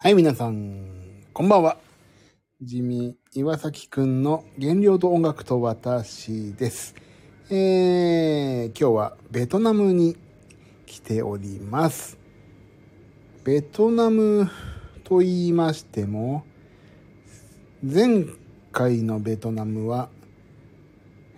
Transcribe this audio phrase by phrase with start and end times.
[0.00, 1.76] はい、皆さん、こんばんは。
[2.62, 6.94] 地味岩崎くんの原料と音楽と私です。
[7.50, 10.16] えー、今日はベトナムに
[10.86, 12.16] 来ております。
[13.42, 14.48] ベトナム
[15.02, 16.44] と言いましても、
[17.82, 18.24] 前
[18.70, 20.10] 回のベトナムは、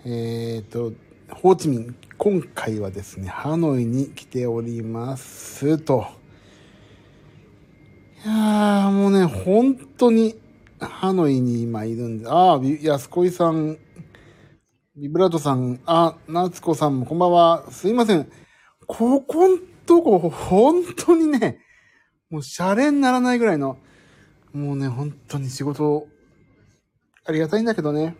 [0.04, 0.92] えーと、
[1.30, 6.20] ホーチミン、今回はですね、ハノイに来ておりますと。
[8.23, 10.38] いやー、もうね、本当に、
[10.79, 13.79] ハノイに今いるんで、ああ、安子さん、
[14.95, 17.70] ビブラートさん、あ、夏子さんもこんばんは。
[17.70, 18.30] すいません。
[18.87, 21.60] ここんとこ、本当にね、
[22.29, 23.79] もうシャレにならないぐらいの、
[24.52, 26.07] もうね、本当に仕事、
[27.24, 28.16] ありがたいんだけどね。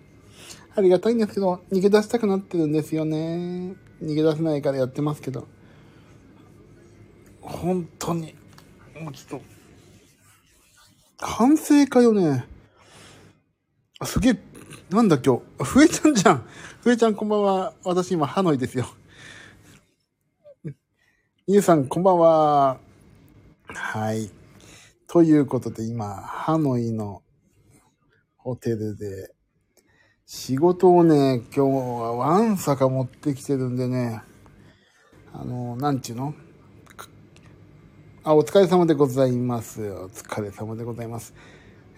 [0.75, 3.77] ありがたいんですけど、逃げ出したくなってるんですよね。
[4.03, 5.47] 逃げ出せないからやってますけど。
[7.43, 8.35] 本当に、
[8.99, 9.60] もうちょっと、
[11.23, 12.47] 反省会をね、
[14.05, 14.39] すげえ、
[14.89, 16.47] なんだ今日、ふえちゃんじゃん。
[16.81, 17.75] ふえちゃんこんばんは。
[17.85, 18.87] 私今ハノイですよ。
[21.47, 22.81] みゆさんこんばんは。
[23.67, 24.31] はい。
[25.09, 27.23] ということで今、ハノイの
[28.39, 29.35] ホテルで、
[30.25, 34.23] 仕事をね、今日はワンサカ持ってきてるんでね、
[35.35, 36.35] あの、なんちゅうの？
[38.23, 39.81] あ、お疲れ様でございます。
[39.93, 41.33] お疲れ様でございます。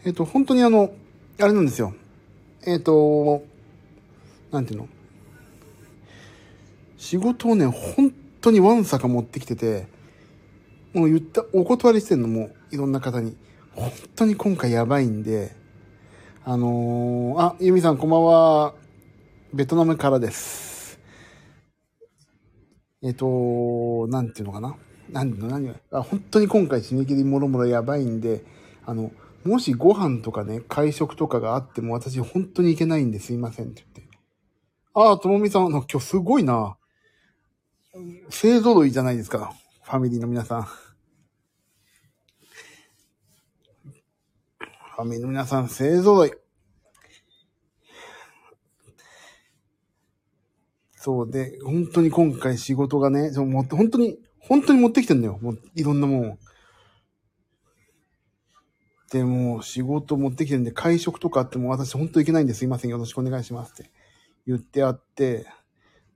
[0.04, 0.94] えっ、と、本当にあの、
[1.40, 1.94] あれなんですよ。
[2.64, 3.42] えっ、と、
[4.52, 4.88] なんていうの？
[6.96, 9.88] 仕事をね、本当にわんさか持ってきてて、
[10.92, 13.36] もう言った、お断りしてんのも、いろんな方に。
[13.74, 15.56] 本当に今回やばいんで、
[16.44, 18.74] あのー、あ、ユミさんこんばんは。
[19.52, 21.00] ベトナムからです。
[23.02, 24.76] えっ、と、なんていうのかな？
[25.10, 28.44] 何の何が本当に今回締め切りもろもろやばいんで、
[28.86, 29.12] あの、
[29.44, 34.18] もしご飯とかね、会食とかがあっても私本当に行けないんですいませんって言って。
[34.94, 36.76] ああ、ともみさん、今日すごいな。
[38.30, 39.54] 勢揃いじゃないですか。
[39.82, 40.62] ファミリーの皆さん。
[40.62, 46.32] ファミリーの皆さん、勢揃い。
[50.94, 54.18] そうで、本当に今回仕事がね、もう本当に、
[54.52, 55.38] 本当に持ってきてんだよ。
[55.40, 56.38] もういろんなもん。
[59.10, 62.90] で、も仕事持ってきてるんで、会食とかあっても私本当行けないんですいません。
[62.90, 63.90] よろしくお願いしますって
[64.46, 65.46] 言ってあって、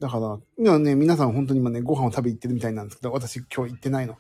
[0.00, 4.19] だから、今ね、皆さん本当に今ね、ご飯を食べ行ってるみたいなんですけど、私今日行ってないの。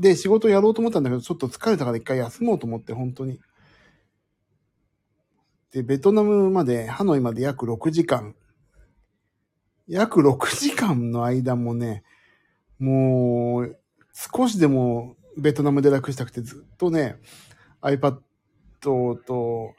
[0.00, 3.40] で、仕事やろうと思ったんだけど、ちょっと疲れたから一回休もうと思って、本当に。
[5.72, 8.36] で、ベトナムまで、ハノイまで約6時間。
[9.88, 12.04] 約6時間の間もね、
[12.78, 13.78] もう、
[14.12, 17.16] 少しでもベトナムで楽したくてずっとね、
[17.82, 18.18] iPad
[18.80, 19.74] と、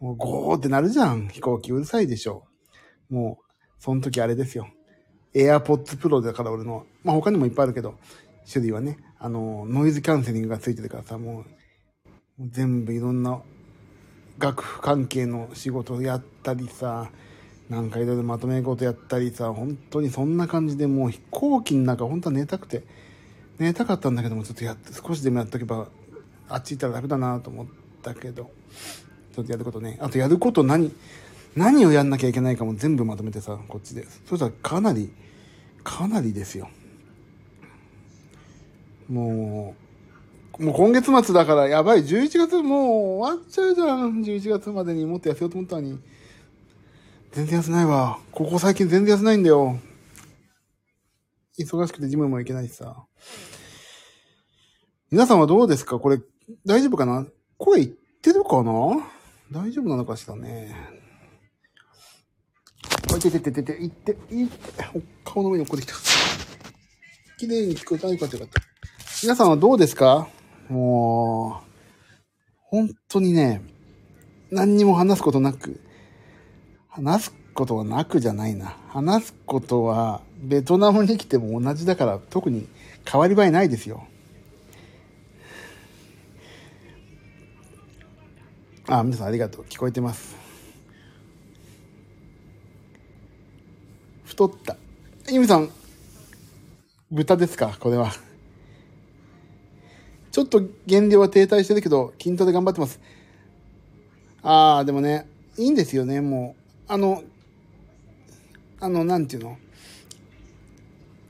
[0.00, 1.28] ゴーってなるじゃん。
[1.28, 2.44] 飛行機うるさいでしょ。
[3.08, 3.44] もう、
[3.78, 4.68] その時あれですよ。
[5.34, 7.94] AirPods Pro だから俺の、まあ他にもいっぱいあるけど、
[8.50, 11.44] 種類はね、あの、ノイズキャンセリングがついてるからさ、もう、
[12.40, 13.40] 全部いろんな
[14.38, 17.10] 学府関係の仕事をやったりさ、
[17.72, 22.82] なんかいろいろまとめ事やったりさ、本当にそんな感じでもう飛行機の中本当は寝たくて、
[23.58, 25.88] 寝たかったんだけども、ちょっとやって、少しでもやっとけば、
[26.50, 27.66] あっち行ったら楽だなと思っ
[28.02, 28.50] たけど、
[29.34, 29.96] ちょっとやることね。
[30.02, 30.92] あとやること何、
[31.56, 34.06] 何をやんなきゃいけないかも全部まとめてさ、こっちで。
[34.26, 35.10] そしたらかなり、
[35.82, 36.68] かなりですよ。
[39.08, 39.74] も
[40.58, 42.04] う、もう今月末だからやばい。
[42.04, 42.80] 11月もう
[43.20, 44.20] 終わっちゃうじゃん。
[44.20, 45.98] 11月までにもっと痩せようと思ったのに。
[47.32, 48.18] 全然痩せないわ。
[48.30, 49.78] ここ最近全然痩せないんだよ。
[51.58, 53.06] 忙しくてジムも行けないしさ。
[55.10, 55.98] 皆さんはどうですか？
[55.98, 56.20] これ、
[56.66, 57.26] 大丈夫かな？
[57.56, 58.72] 声いってるかな？
[59.50, 60.76] 大丈夫なのかしらね。
[63.10, 64.84] おいててててて、いって、いって、
[65.24, 65.94] 顔の上に落っこってきた。
[67.38, 68.62] 綺麗に聞こえたよかったよかった。
[69.22, 70.28] 皆さんはどうですか？
[70.68, 71.70] もう、
[72.60, 73.62] 本当にね、
[74.50, 75.80] 何にも話すことなく、
[76.94, 78.76] 話すことはなくじゃないな。
[78.88, 82.68] 話すことは、ベトナムに来ても同じだから、特に
[83.10, 84.06] 変わり映えないですよ。
[88.88, 89.64] あ、皆さんありがとう。
[89.70, 90.36] 聞こえてます。
[94.26, 94.76] 太った。
[95.30, 95.70] ゆみさん、
[97.10, 97.74] 豚ですか？
[97.80, 98.12] これは。
[100.30, 103.00] ちょっと減量は停滞してるけど、筋トレ頑張ってます。
[104.42, 106.61] ああ、でもね、いいんですよね、もう。
[106.88, 107.22] あの、
[108.80, 109.56] あの、なんていうの？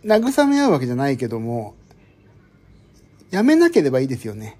[0.05, 1.75] 慰め合うわけじゃないけども、
[3.31, 4.59] やめなければいいですよね。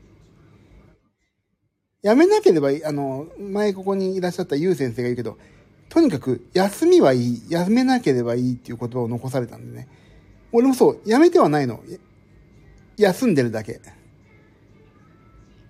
[2.03, 2.85] やめなければいい。
[2.85, 5.39] あの、前ここにいらっしゃったゆう先生が言うけど、
[5.89, 7.43] とにかく休みはいい。
[7.51, 9.89] やめなければいいっていう言葉を残されたんでね。
[10.53, 11.83] 俺もそう、やめてはないの。
[12.97, 13.81] 休んでるだけ。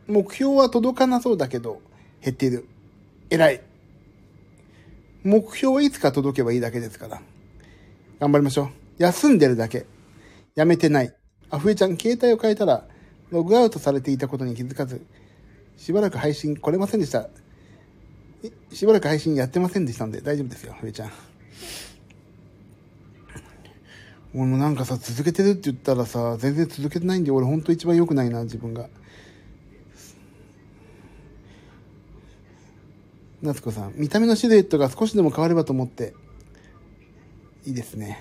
[0.07, 1.81] 目標は届かなそうだけど、
[2.21, 2.67] 減っている。
[3.31, 3.63] 偉い。
[5.25, 7.23] 目標はいつか届けばいいだけですから。
[8.19, 8.69] 頑張りましょう。
[8.99, 9.87] 休んでるだけ。
[10.55, 11.15] やめてない。
[11.51, 12.87] あふえちゃん、携帯を変えたら、
[13.31, 15.05] ログアウトされていたことに気づかず、
[15.77, 17.29] しばらく配信来れませんでした。
[18.73, 21.13] しばらく配信やってませんでしたんで大丈夫ですよ、ふえちゃん。
[24.35, 28.89] 俺もなんかさ、続けてるって言ったらさ、全然続けてないんで、俺ほんと一番良くないな、自分が。
[33.43, 36.15] 夏子さん、見た目のシルエットが少しでも変わればと思って、
[37.67, 38.19] いいですね。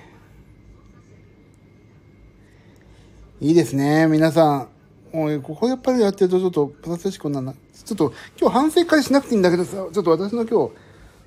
[3.40, 4.68] いいですね、皆さ
[5.14, 5.16] ん。
[5.16, 7.54] もう、ここやっぱりやってるとちょっとプラス思考なんだ。
[7.54, 10.74] ちょっと今日反省会しなくていいんだけどさ、ちょっと私の今日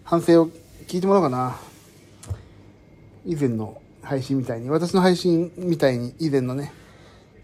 [0.03, 0.49] 反省を
[0.89, 1.57] 聞いてもらおうかな。
[3.25, 6.73] 以前の配信みたいに、私の配信みたいに以前のね、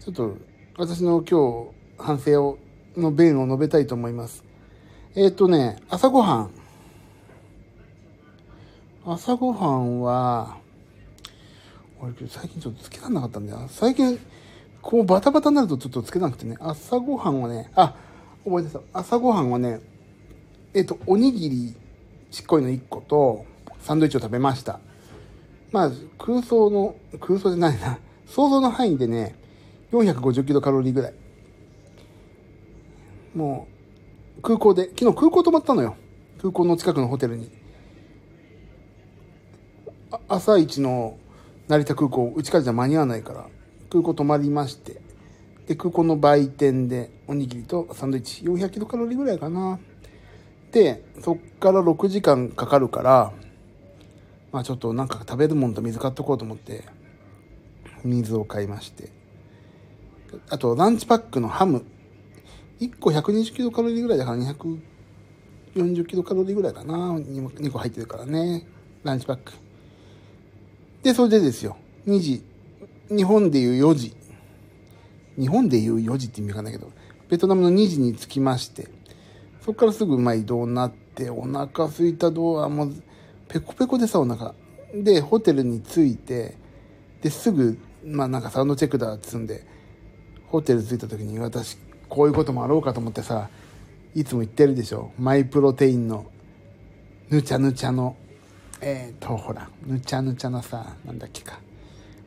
[0.01, 0.35] ちょっと
[0.77, 2.57] 私の今日反省を、
[2.97, 4.50] の弁を述べたいと思います。
[5.13, 6.51] えっ、ー、とね、朝ごはん。
[9.05, 10.57] 朝ごはんは、
[11.99, 13.67] 俺最近ちょっとつけらんなかったんだよ。
[13.69, 14.17] 最近、
[14.81, 17.95] こうバタバタになるとちょっとつけなくてね、朝ごはんはね、あ、
[18.45, 18.79] 覚えてた。
[18.93, 19.81] 朝ごはんはね、
[20.73, 21.75] えっ、ー、と、おにぎり
[22.31, 23.45] ちっこいの1個と、
[23.81, 24.79] サンドイッチを食べました。
[25.73, 27.99] まあ、空想の、空想じゃないな。
[28.27, 29.35] 想像の範囲でね、
[29.91, 31.13] 450キロカロリーぐらい。
[33.35, 33.70] もう、
[34.41, 35.95] 空港で、昨日空港泊まったのよ。
[36.39, 37.51] 空港の近くのホテルに。
[40.27, 41.17] 朝一の
[41.67, 43.47] 成田空港、うちからじゃ間に合わないから、
[43.89, 45.01] 空港泊まりまして、
[45.67, 49.79] で、空港の売店でおにぎりとサンドイッチ、400キロカロリーぐらいかな。
[50.71, 53.31] で、そっから6時間かかるから、
[54.51, 56.83] まあちょっとなんか食べるもんと水買っとこうと思って、
[58.03, 59.09] 水を買いまして。
[60.49, 61.85] あと、ランチパックのハム。
[62.81, 67.15] 1個120キロカロリーぐらいだから240キロカロリーぐらいかな。
[67.15, 68.67] 2個入ってるからね。
[69.03, 69.53] ランチパック。
[71.03, 71.77] で、それでですよ。
[72.07, 72.43] 2時。
[73.09, 74.15] 日本でいう4時。
[75.37, 76.91] 日本でいう4時って意味わかんないけど、
[77.29, 78.89] ベトナムの2時に着きまして、
[79.61, 82.91] そこからすぐまあ移動になって、お腹空いた動画も
[83.47, 84.55] ペコペコでさ、お腹。
[84.93, 86.57] で、ホテルに着いて、
[87.21, 89.65] で、すぐ、まあなんかサウンドチェックだっつんで、
[90.47, 91.77] ホテル着いた時に私、
[92.11, 93.47] こういうこともあろうかと思ってさ、
[94.13, 95.11] いつも言ってるでしょ。
[95.17, 96.25] マイプロテインの、
[97.29, 98.17] ぬちゃぬちゃの、
[98.81, 101.57] えっ、ー、と、ほら、ぬちゃぬちゃのさ、なんだっけか。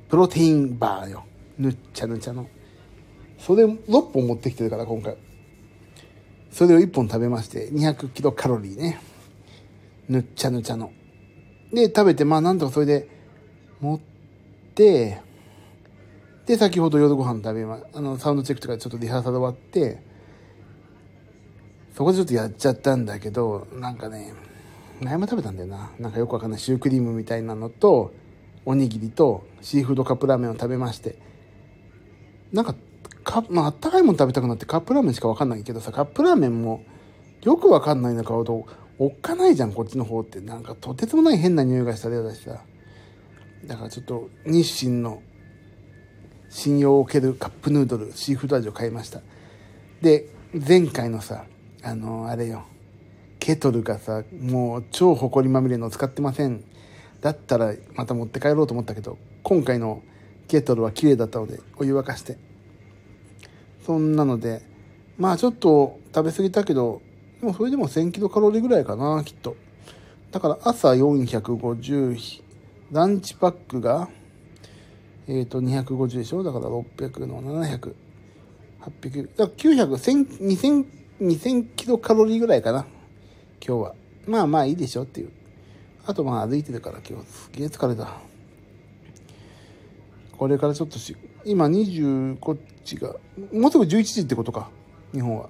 [0.09, 1.25] プロテインバーよ。
[1.59, 2.49] ぬっちゃぬちゃの。
[3.39, 5.19] それ6本持ってきてるから、今回。
[6.51, 9.03] それを1本食べまして、200キロカロリーね。
[10.09, 10.93] ぬっちゃぬちゃの。
[11.75, 13.07] で、食べて、まあなんとかそれで
[13.83, 14.01] 持っ
[14.75, 15.21] て、
[16.47, 20.03] で、先ほど夜ご飯食べま、あの、サウンドチェックとかちょっとリハーサル終わって、
[21.95, 24.35] そこでちょっとやっちゃったんだけど、なんかね、
[25.01, 25.91] 何も食べたんだよな。
[25.99, 28.13] なんかよくわかんないシュークリームみたいなのと、
[28.67, 31.19] おにぎりとシーフードカップラーメンを食べまして、
[32.53, 32.75] なんか、
[33.23, 36.83] かまあ、あったかいもの食べたくなってカップラーメンしかわかんないけどさ、カップラーメンも
[37.43, 38.67] よくわかんないのかほど
[38.99, 40.41] おっかないじゃん、こっちの方って。
[40.41, 42.61] なんか、とてつもない変な匂いがしたら嫌だしさ。
[43.67, 45.23] だからちょっと、日清の
[46.55, 49.21] 信用を受けるカップヌードル、シーフード味を買いました。
[50.01, 51.47] で、前回のさ、
[51.83, 52.65] あの、あれよ、
[53.41, 56.63] ケトルがさ、もう超埃まみれの使ってません。
[57.21, 60.01] だったらまた持って帰ろうと思ったけど、今回の
[60.47, 62.39] ケトルは綺麗だったので、お湯沸かして。
[63.85, 64.63] そんなので、
[65.19, 67.03] まあちょっと食べ過ぎたけど、
[67.41, 69.57] でもそれでも1000キロカロリーぐらいかな、きっと。
[70.31, 72.43] だから朝450、
[72.93, 74.09] ランチパックが、
[75.27, 76.43] えっ、ー、と、250でしょ？
[76.43, 77.95] だから600の700、
[78.81, 80.87] 800、だ900、1000、2000、
[81.21, 82.87] 2000キロカロリーぐらいかな。
[83.67, 83.95] 今日は。
[84.27, 85.31] まあまあいいでしょっていう。
[86.07, 88.19] あとまあ歩いてるから今日すげえ疲れた。
[90.37, 93.17] これからちょっとし、今20、こっちが、
[93.53, 94.69] もうすぐ11時ってことか。
[95.13, 95.49] 日本は。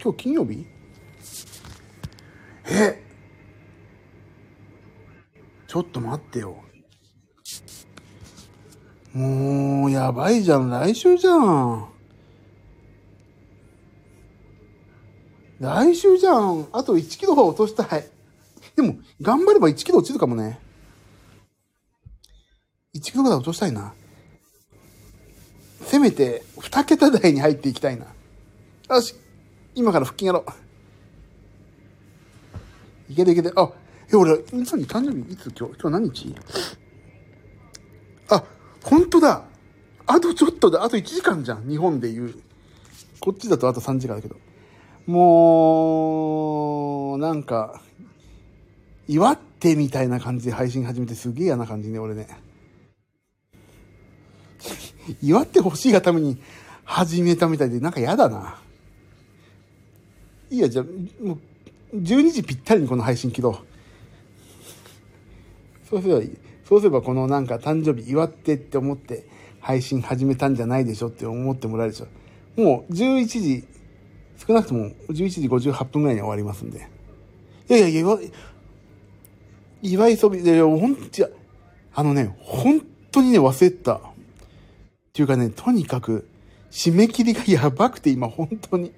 [0.00, 0.64] 今日金曜日？
[2.70, 3.02] え？
[5.66, 6.56] ちょっと待ってよ。
[9.16, 10.68] もう、やばいじゃん。
[10.68, 11.88] 来週じゃん。
[15.58, 16.68] 来週じゃん。
[16.70, 18.06] あと1キロは落としたい。
[18.76, 20.60] でも、頑張れば1キロ落ちるかもね。
[22.94, 23.94] 1キロぐらい落としたいな。
[25.80, 28.04] せめて2桁台に入っていきたいな。
[28.90, 29.14] よし
[29.74, 30.44] 今から腹筋やろ
[33.08, 33.12] う。
[33.12, 33.54] いけるいける。
[33.56, 33.72] あ、
[34.12, 35.32] え、俺、何誕生日？
[35.32, 35.50] いつ？
[35.58, 36.34] 今日、今日何日？
[38.28, 38.44] あ、
[38.86, 39.42] 本当だ
[40.06, 41.68] あとちょっとで、あと1時間じゃん。
[41.68, 42.34] 日本で言う。
[43.18, 44.36] こっちだとあと3時間だけど。
[45.06, 47.82] もう、なんか、
[49.08, 52.28] 祝ってみたいな感じで配信始めてすげえ嫌な感じね、俺ね。
[55.20, 56.38] 祝ってほしいがために
[56.84, 58.60] 始めたみたいで、なんか嫌だな。
[60.48, 60.84] いいや、じゃあ、
[61.24, 61.38] も
[61.92, 63.54] う、12時ぴったりにこの配信切ろう。
[65.88, 66.45] そうすればいい。
[66.68, 69.24] そうすればこのなんか誕生日祝ってって思って
[69.60, 72.06] 配信始めたんじゃないでしょって思ってもらえるでしょ。
[72.60, 73.64] もう11時、
[74.44, 76.88] 少なくとも11時58分ぐらいに終わりますんで。
[77.68, 78.18] いやいやいや、
[79.82, 81.30] 祝い、そび、いやいや、ほんと、
[81.94, 82.80] あのね、本
[83.12, 83.96] 当にね、忘れた。
[83.96, 84.00] っ
[85.12, 86.28] ていうかね、とにかく、
[86.70, 88.92] 締め切りがやばくて今、本当に。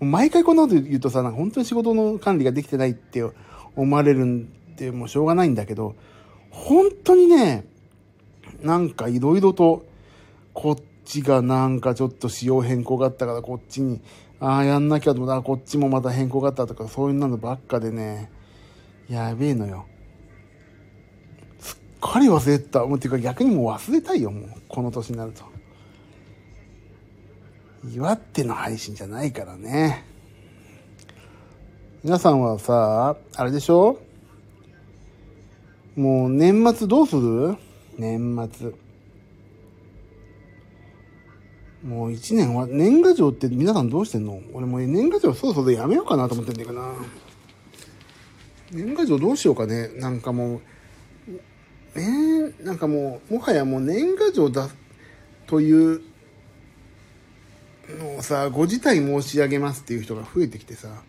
[0.00, 3.22] 毎回こんなこと言うとさ、なんか本当に仕事の管理ができてないって
[3.76, 5.94] 思われるんで、もうしょうがないんだけど、
[6.50, 7.64] 本当にね、
[8.62, 9.86] なんかいろいろと、
[10.52, 14.00] こっちがなんかちょっと仕様変更があったからこっちに、
[14.40, 18.30] ああ、やんなきゃと思ったらこっちもまた変更があったとか、そういうのばっかでね、
[19.08, 19.86] やべえのよ。
[21.58, 22.84] すっかり忘れた。
[22.86, 24.50] もうっていうか逆にもう忘れたいよ、もう。
[24.68, 25.44] この年になると。
[27.92, 30.04] 祝っての配信じゃないからね。
[32.02, 33.98] 皆さんはさ、あれでしょ？
[35.96, 37.56] もう年末どうする？
[37.98, 38.72] 年末。
[41.82, 44.40] もう一年は、年賀状って皆さんどうしてんの？
[44.52, 46.92] 俺もう年賀状そろそろやめようかなと思ってんだけどな。
[48.70, 49.88] 年賀状どうしようかね。
[49.96, 50.60] なんかもう、
[51.96, 54.68] えー、なんかもう、もはやもう年賀状だ、
[55.46, 56.02] という
[57.98, 61.02] のをさ、ご自体申し上げますっていう人が増えてきてさ、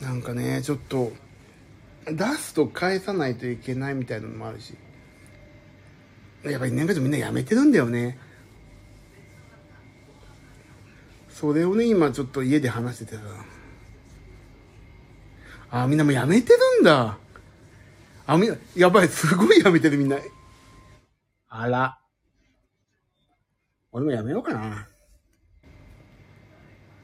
[0.00, 1.12] なんかね、ちょっと、
[2.06, 4.74] 出すと返さないといけないみたいなのもあるし。
[6.42, 8.18] やっぱり年賀状みんなやめてるんだよね。
[11.30, 13.22] それをね、今ちょっと家で話しててさ。
[15.70, 17.18] あ、みんなもうやめてるんだ。
[18.26, 20.18] あ、みんな、やばい、すごいやめてるみんな。
[21.48, 21.98] あら。
[23.92, 24.88] 俺もやめようかな。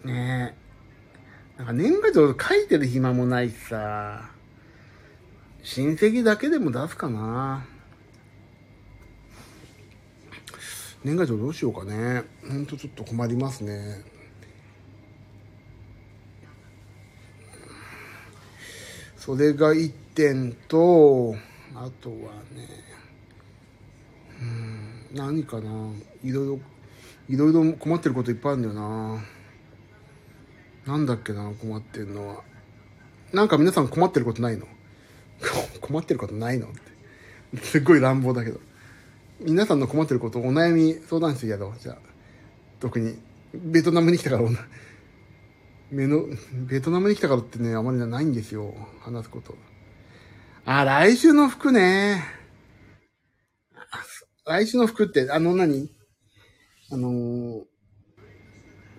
[0.05, 0.60] ねえ。
[1.61, 4.31] なんか年賀状書いてる暇もないしさ、
[5.63, 7.67] 親戚だけでも出すかな。
[11.05, 12.23] 年賀状どうしようかね。
[12.49, 14.03] ほんとちょっと困りますね。
[19.19, 21.35] それが一点と、
[21.75, 22.17] あとは
[22.55, 22.69] ね、
[24.41, 25.71] うん、何かな。
[26.25, 26.61] いろいろ、
[27.29, 29.40] いろいろ困ってることいっぱいあるんだよな。
[30.87, 32.43] なんだっけな、困ってんのは。
[33.33, 34.67] なんか皆さん困ってることないの？
[35.81, 36.71] 困ってることないのっ
[37.53, 37.59] て。
[37.63, 38.61] すっごい乱暴だけど。
[39.41, 41.81] 皆さんの困ってること、お悩み相談室やろう。
[41.81, 41.99] じゃあ。
[42.81, 43.19] 特に、
[43.55, 44.43] ベトナムに来たから、
[45.91, 46.27] 目の、
[46.69, 48.75] ベトナムに来たからってね、あまりないんですよ。
[49.01, 49.57] 話すこと。
[50.65, 52.25] あ、来週の服ね。
[54.47, 55.91] 来週の服って、あの何？
[56.93, 57.65] あのー、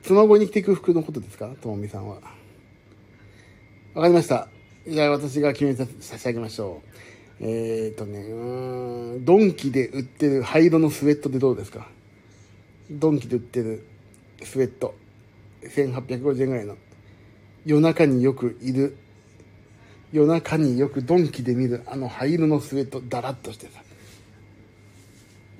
[0.03, 1.50] つまごに着ていく服のことですか？
[1.62, 2.15] ともみさんは。
[3.93, 4.48] わかりました。
[4.88, 6.81] じゃあ私が決めさ差し上げましょ
[7.39, 7.46] う。
[7.46, 11.88] えー、っとね、うん、ドンキで売ってる灰色のスウェットでどうですか？
[12.89, 13.86] ドンキで売ってる
[14.43, 14.96] スウェット。
[15.63, 16.77] 1850円ぐらいの。
[17.65, 18.98] 夜中によくいる。
[20.12, 23.84] 夜中によくドンキで見るあの灰色のスウェット、だらっとしてさ。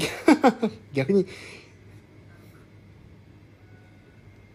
[0.94, 1.26] 逆に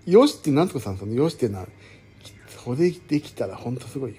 [0.07, 1.67] よしってなんとかさん、そのよしってな、
[2.65, 4.17] それできたらほんとすごいよ。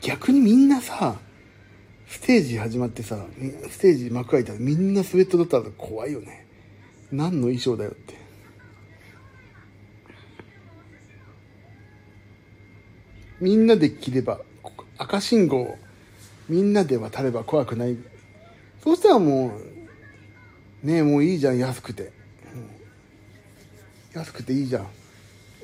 [0.00, 1.18] 逆にみんなさ、
[2.06, 3.26] ステージ始まってさ、
[3.68, 6.46] ステージ幕開いたらみんなスウェットだったら怖いよね。
[7.10, 8.14] 何の衣装だよって。
[13.40, 14.40] みんなで着れば、
[14.96, 15.76] 赤信号、
[16.48, 17.98] みんなで渡れば怖くない。
[18.82, 19.75] そうしたらもう、
[20.82, 22.12] ねもういいじゃん安くて、
[24.12, 24.86] 安くていいじゃん。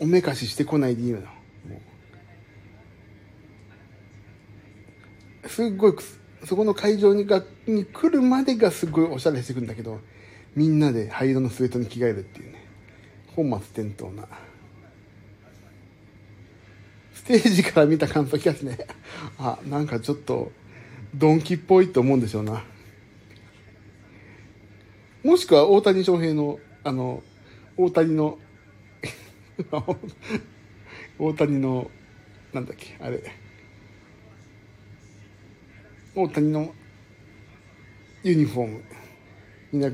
[0.00, 1.32] おめかししてこないでいいよな。
[5.48, 5.94] すっごい
[6.44, 10.00] そこの会場にがに来るまでがすごいおしゃれしてくんだけど
[10.56, 12.64] みんなで灰色のスウェットに着替えるっていうね。
[13.34, 14.28] 本末転倒な。
[17.14, 18.78] ステージから見た感想きますね。
[19.38, 20.50] あなんかちょっと
[21.14, 22.64] ドンキっぽいと思うんでしょうな。
[25.24, 27.22] もしくは大谷翔平の、あの、
[27.76, 28.38] 大谷の
[31.18, 31.90] 大谷の、
[32.52, 33.22] なんだっけ、あれ。
[36.14, 36.74] 大谷の
[38.22, 38.82] ユニフォーム。
[39.72, 39.90] みんな、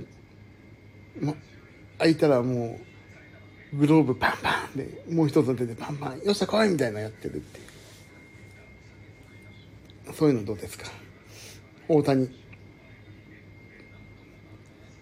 [1.20, 1.34] ま、
[1.98, 2.80] 開いたらも
[3.72, 7.60] う、グローブパンパンで、もう一つの手でパンパン、よっしゃ来いみたいなやってるって。
[10.14, 10.90] そういうのどうですか？
[11.86, 12.28] 大谷。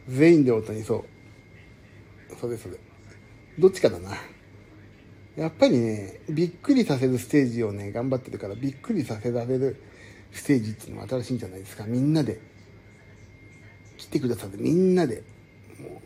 [0.08, 1.04] 全員で大谷、そ
[2.30, 2.36] う。
[2.40, 2.76] それそれ。
[3.58, 4.16] どっちかだな。
[5.36, 9.76] やっぱりね、びっくりさせるステージをね、頑張ってるから、びっくりさせられる
[10.32, 11.84] ステージっていうのは新しいんじゃないですか。
[11.84, 12.40] みんなで。
[13.96, 15.22] 来てくださってみんなで。
[15.78, 16.00] も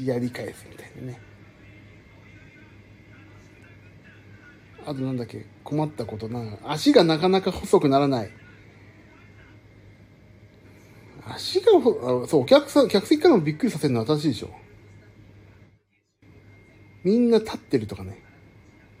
[0.00, 1.20] う、やり返すみたいなね。
[4.86, 6.58] あとなんだっけ、困ったことな。
[6.64, 8.30] 足がなかなか細くならない。
[11.38, 11.70] 足が、
[12.26, 14.50] そう、お客さん、客席からもびっくりさせるのは新しいでしょ。
[17.04, 18.20] みんな立ってるとかね。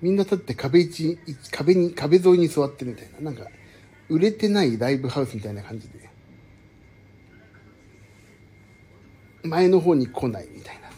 [0.00, 1.18] みんな立って壁一、
[1.50, 3.32] 壁に、壁沿いに座ってるみたいな。
[3.32, 3.50] なんか、
[4.08, 6.08] 売れてないライブハウスみたいな感じで。
[9.42, 10.94] 前の方に来ないみたいなさ。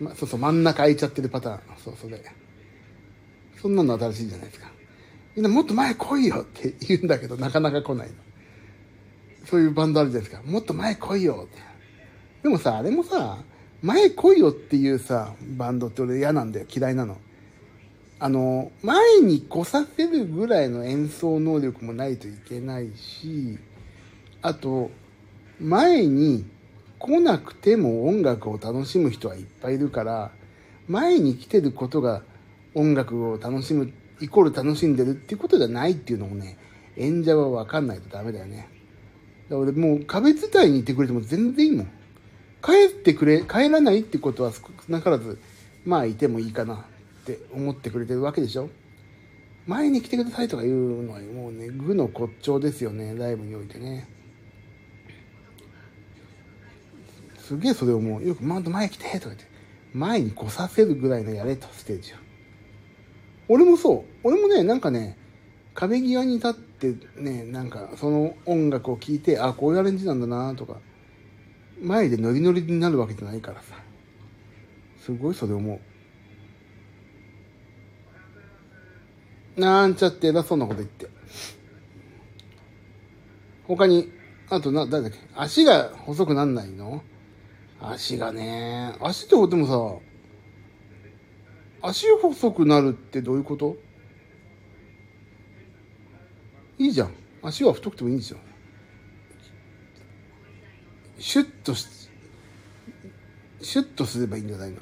[0.00, 1.60] ま、そうそう、真ん中空いちゃってるパターン。
[1.78, 2.20] そうそれ。
[3.64, 4.70] そんなの新しいじゃないですか。
[5.34, 8.14] みんなもっと前来いよって言うんだけど、なかなか来ないの。
[9.46, 10.46] そういうバンドあるじゃないですか。
[10.46, 11.62] もっと前来いよって。
[12.42, 13.38] でもさ、あれもさ、
[13.80, 16.66] 前来いよっていうさ、バンドって俺嫌なんだよ。
[16.70, 17.16] 嫌いなの。
[18.18, 23.58] あの、前に来させるぐらいの演奏能力もないといけないし、
[24.42, 24.90] あと、
[25.58, 26.44] 前に
[26.98, 30.32] 来なくても音楽を楽しむ人はいっぱいいるから、
[30.86, 32.22] 前に来てることが
[32.74, 36.58] 音楽を楽しむ、イコール楽しんでるっていうことじゃないっていうのもね、
[36.96, 38.68] 演者は分かんないとダメだよね。
[39.48, 41.86] だからもう壁伝いにいてくれても全然いいもん。
[42.62, 45.38] 帰ってくれ、帰らないってことは少なからず、
[45.84, 46.78] まあいてもいいかなっ
[47.26, 48.70] て思ってくれてるわけでしょ
[49.66, 54.08] 前に来てくださいとか言うのはもうね、愚の骨頂ですよね、ライブにおいてね。
[57.38, 59.44] すげえそれをもう、よく、まだ前来てとか言って、
[59.92, 62.23] 前に来させるぐらいのやれと、ステージを。
[63.48, 64.10] 俺もそう。
[64.22, 65.18] 俺もね、なんかね、
[65.74, 70.78] 壁際に立ってね、なんかその音楽を聴いて、あ、こういうアレンジなんだなとか、
[71.82, 73.76] 前でノリノリになるわけじゃないからさ。
[75.00, 75.80] すごいそれ思
[79.56, 79.60] う。
[79.60, 81.08] なんちゃって偉そうなこと言って。
[83.66, 84.10] 他に、
[84.48, 85.18] あとな、誰だっけ？
[85.34, 87.02] 足が細くなんないの？
[87.80, 90.04] 足がね、足ってでもさ、
[91.86, 93.76] 足細くなるってどういうこと？
[96.78, 97.14] いいじゃん。
[97.42, 98.38] 足は太くてもいいんですよ。
[101.18, 101.86] シュッとし、
[103.60, 104.78] シュッとすればいいんじゃないの？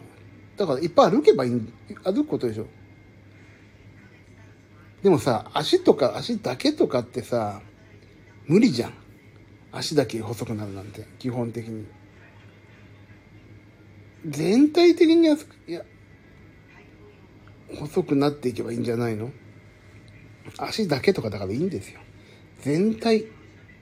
[0.56, 1.60] だからいっぱい歩けばいい、
[2.04, 2.66] 歩くことでしょ。
[5.02, 7.60] でもさ、足とか、足だけとかってさ、
[8.46, 8.92] 無理じゃん。
[9.72, 11.84] 足だけ細くなるなんて、基本的に。
[14.24, 15.82] 全体的に安く、いや、
[17.76, 19.30] 細くなっていけばいいんじゃないの？
[20.58, 22.00] 足だけとかだからいいんですよ。
[22.61, 23.24] 全体、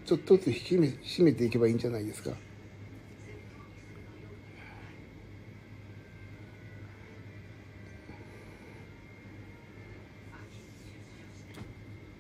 [0.07, 2.31] ちょっとずつ引き締めていけばいいんじゃないですか。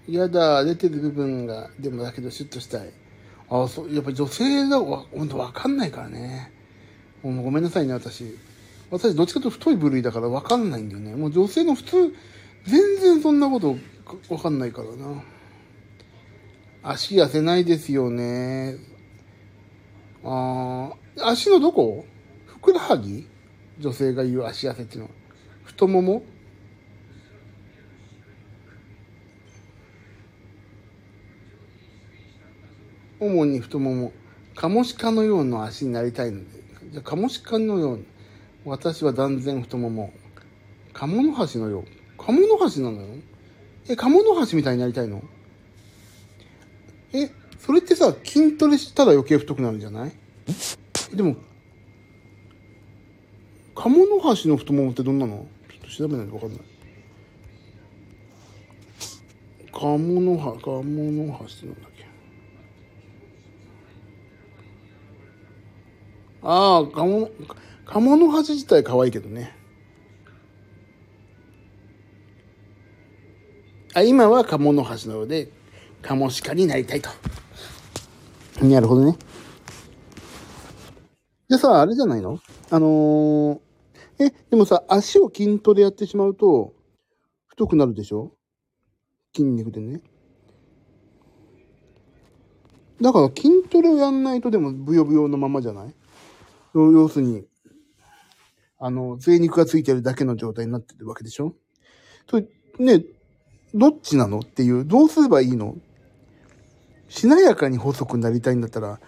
[0.08, 2.90] 嫌だ、出てる部分が、でもだけどシュッとしたい。
[3.48, 6.52] ああそう、やっぱ女性だ、ほんとわかんないからね。
[7.22, 8.36] もうごめんなさいね、私。
[8.90, 11.14] 私、どっちかというと太い部類だからわかんないんだよね。
[11.14, 12.14] もう女性の普通、
[12.64, 13.76] 全然そんなこと
[14.28, 15.22] わかんないからな。
[16.82, 18.76] 足痩せないですよね。
[20.24, 22.04] ああ、足のどこ？
[22.46, 23.26] ふくらはぎ？
[23.78, 25.10] 女性が言う足痩せっていうのは。
[25.64, 26.22] 太もも？
[33.20, 34.12] 主に太もも。
[34.54, 36.46] カモシカのような足になりたいので。
[36.90, 38.06] じゃあカモシカのように。
[38.64, 40.12] 私は断然太もも。
[40.92, 41.84] カモノハシのよう。
[42.18, 43.08] カモノハシなのよ。
[43.88, 45.22] え、カモノハシみたいになりたいの？
[47.12, 50.12] え、それってさ、筋トレしたら余計太くなるんじゃない？
[51.14, 51.36] でも、
[53.74, 55.46] カモノハシの太ももってどんなの？
[55.68, 56.60] ちょっと調べないとわかんない。
[59.72, 62.04] カモノハ、カモノハシなんだっけ？
[66.42, 67.56] ああ、カモ、カ
[67.92, 69.52] カモノハシ自体可愛いけどね。
[73.94, 75.50] あ、今はカモノハシなので、
[76.00, 77.10] カモシカになりたいと。
[78.64, 79.18] なるほどね。
[81.48, 82.38] でさ、あれじゃないの？
[82.70, 83.60] あのー、
[84.20, 86.72] え、でもさ、足を筋トレやってしまうと、
[87.48, 88.30] 太くなるでしょ？
[89.34, 90.00] 筋肉でね。
[93.00, 95.94] だから筋トレをやんないとでもブヨブヨのままじゃない？
[96.72, 97.44] 要するに、
[98.82, 101.54] あの、贅肉がついてるだけの状態になってるわけでしょ？
[102.26, 102.40] と、
[102.78, 103.04] ね、
[103.74, 105.76] どっちなのっていう、どうすればいいの？
[107.08, 108.98] しなやかに細くなりたいんだったら、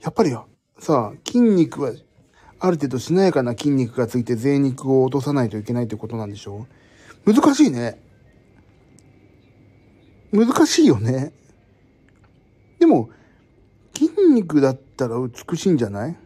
[0.00, 0.34] やっぱり
[0.78, 1.92] さ、筋肉は、
[2.58, 6.66] ある程度しなやかな筋肉がついて贅肉を落とさないといけないってことなんでしょ？
[7.26, 8.00] 難しいね。
[10.32, 11.32] 難しいよね。
[12.78, 13.10] でも、
[13.94, 16.16] 筋肉だったら美しいんじゃない？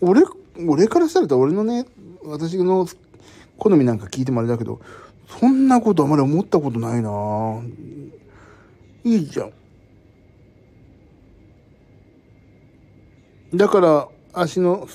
[0.00, 0.22] 俺、
[0.66, 1.86] 俺からしたら俺のね、
[2.24, 2.86] 私の
[3.58, 4.80] 好みなんか聞いてもあれだけど、
[5.26, 7.60] そんなことあまり思ったことないな
[9.04, 9.52] いいじゃん。
[13.56, 14.88] だから、足の、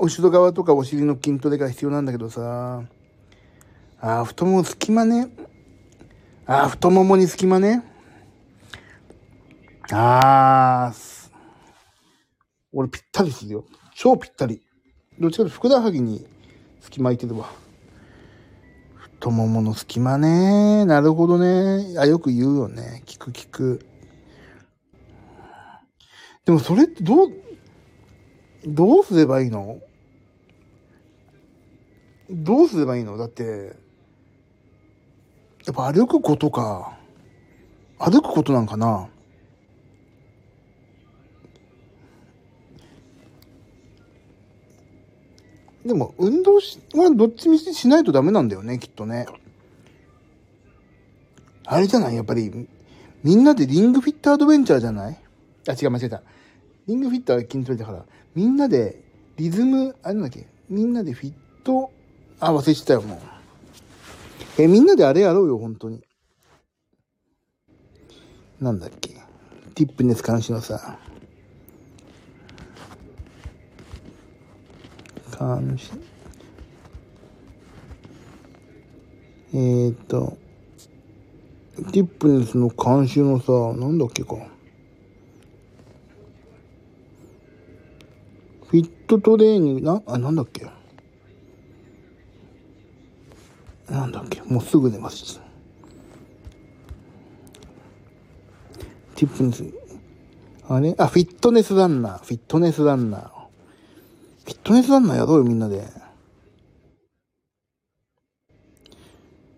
[0.00, 2.82] 後ろ側とかお尻の筋トレが必要なんだけどさ、
[4.00, 5.28] あ、太もも隙間ね。
[6.46, 7.84] ああ、太ももに隙間ね。
[9.90, 10.94] ああ、
[12.72, 13.64] 俺ぴったりするよ。
[14.00, 14.62] 超ぴったり。
[15.18, 16.24] どっちかというとふくらはぎに
[16.80, 17.50] 隙間空いてるわ。
[18.94, 20.84] 太ももの隙間ね。
[20.84, 21.98] なるほどね。
[21.98, 23.02] あ、よく言うよね。
[23.06, 23.84] 聞く聞く。
[26.44, 27.28] でもそれってどう、
[28.68, 29.80] どうすればいいの？
[32.30, 33.16] どうすればいいの？
[33.16, 33.76] だって、
[35.66, 36.96] やっぱ歩くことか。
[37.98, 39.08] 歩くことなんかな
[45.88, 49.26] でも、運動し、はどっちみちしないとダメなんだよね、きっとね。
[51.64, 52.14] あれじゃない？
[52.14, 52.68] やっぱり、
[53.24, 55.18] みんなでリングフィットアドベンチャーじゃない？
[55.66, 56.22] あ、違う、間違えた。
[56.86, 59.02] リングフィットは筋トレだから、みんなで
[59.36, 60.46] リズム、あれなんだっけ？
[60.68, 61.32] みんなでフィッ
[61.64, 61.90] ト、
[62.38, 63.18] あ、忘れてたよ、もう。
[64.62, 66.02] え、みんなであれやろうよ、本当に。
[68.60, 69.14] なんだっけ？
[69.74, 70.98] ティップネス監視のさ。
[75.38, 75.92] 監視。
[79.54, 80.36] えー、っと、
[81.92, 84.34] ティップネスの監修のさ、なんだっけか。
[88.66, 90.66] フィットトレーニング、な、あ、なんだっけ。
[93.88, 95.40] なんだっけもうすぐ出ます。
[99.14, 99.64] ティップネス。
[100.68, 100.94] あれ？
[100.98, 102.18] あ、フィットネスランナー。
[102.22, 103.37] フィットネスランナー。
[104.68, 105.82] ットネスランナーやろうよ、みんなで。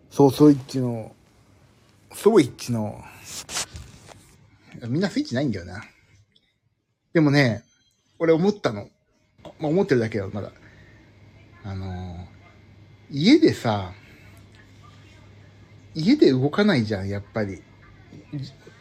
[0.09, 1.13] そう、スイッチの、
[2.13, 3.03] スイッチの、
[4.87, 5.83] みんなスイッチないんだよな。
[7.13, 7.65] でもね、
[8.21, 8.89] 俺思ったの。
[9.43, 10.53] まあ、思ってるだけよ、まだ。
[11.65, 12.29] あの、
[13.11, 13.93] 家でさ、
[15.93, 17.63] 家で動かないじゃん、やっぱり。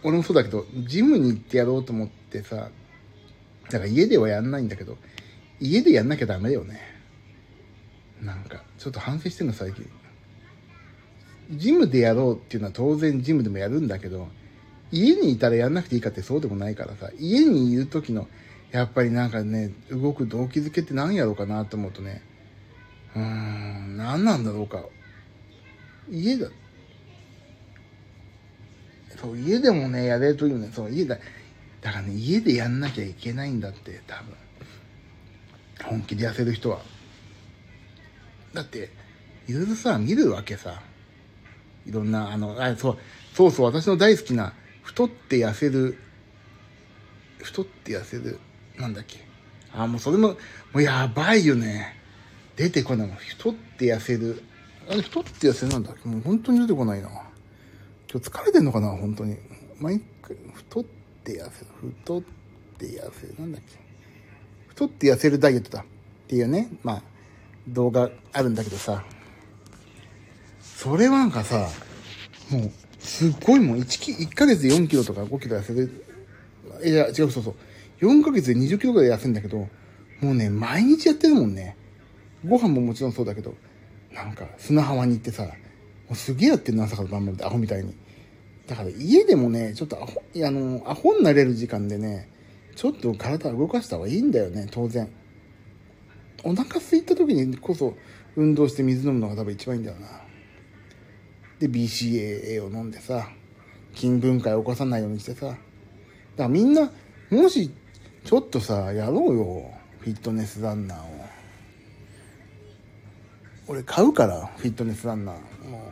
[0.03, 2.69] 俺もそうだけど、ジムに行ってやろうと思ってさ、
[3.71, 4.97] だから家ではやんないんだけど、
[5.59, 6.79] 家でやんなきゃダメよね。
[8.21, 9.85] なんか、ちょっと反省してんの最近。
[11.51, 14.27] ジムでやろうっていうのは当然ジムでもやるんだけど、
[14.91, 18.27] 家にいたらやんなくていいかってそうでもないからさ、家にいる時の、
[18.71, 22.21] やっぱりなんかね、動く動機づけって何やろうかなと思うとね、
[23.15, 24.85] うーん、何なんだろうか。
[26.09, 26.49] 家だ、
[29.21, 31.17] そう、家でもね、やれるというね、そう、家だ、
[31.81, 34.35] だからね、家でやんなきゃいけないんだって、多分。
[35.83, 36.79] 本気で痩せる人は。
[38.53, 38.89] だって、
[39.47, 40.81] いろいろさ、見るわけさ。
[41.85, 42.97] いろんな、あの、あ、そう、
[43.33, 45.97] そうそう、私の大好きな、太って痩せる、
[47.39, 48.39] 太って痩せる、
[48.77, 49.19] なんだっけ。
[49.73, 50.35] あ、もうそれも、も
[50.75, 51.95] うやばいよね。
[52.55, 53.15] 出てこないもん。
[53.17, 54.43] 太って痩せる。
[54.89, 57.09] あれ、太って痩せるなんだっけもう本当に出てこないな。
[58.11, 59.37] 今日疲れてんのかな本当に。
[59.79, 60.83] 毎回、太っ
[61.23, 61.67] て痩せる。
[62.03, 62.21] 太っ
[62.77, 63.35] て痩せる。
[63.39, 63.88] なんだっけ。
[64.79, 65.81] 太って痩せるダイエットだ。
[65.81, 65.85] っ
[66.29, 67.03] ていうね、まあ、
[67.67, 69.03] 動画あるんだけどさ。
[70.61, 71.67] それはなんかさ、
[72.49, 73.79] もう、すっごいもん。
[73.79, 76.05] 1, 1ヶ月で4キロとか5キロ痩せる。
[76.85, 77.55] いや、違う、そうそう。
[77.99, 81.75] 4ヶ月で20キロぐらい痩せるんだけど、もうね、毎日やってるもんね。
[82.47, 83.55] ご飯ももちろんそうだけど、
[84.13, 85.49] なんか砂浜に行ってさ、も
[86.11, 87.93] うすげえやってんの、朝から晩まで、アホみたいに。
[88.65, 92.29] だから家でもね、ちょっとアホ、あの、アホになれる時間でね、
[92.79, 95.09] ちょっと体動かした方がいいんだよね、当然。
[96.45, 97.93] お腹空いた時にこそ
[98.37, 100.07] 運動して水飲むのが多分一番いいんだよな。
[101.59, 103.27] で、BCAA を飲んでさ、
[103.93, 105.47] 筋分解を起こさないようにしてさ。
[105.47, 105.57] だか
[106.37, 106.89] らみんな、
[107.29, 107.69] もし、
[108.23, 109.71] ちょっとさ、やろうよ。
[109.99, 111.25] フィットネスランナーを。
[113.67, 115.69] 俺買うから、フィットネスランナー。
[115.69, 115.91] も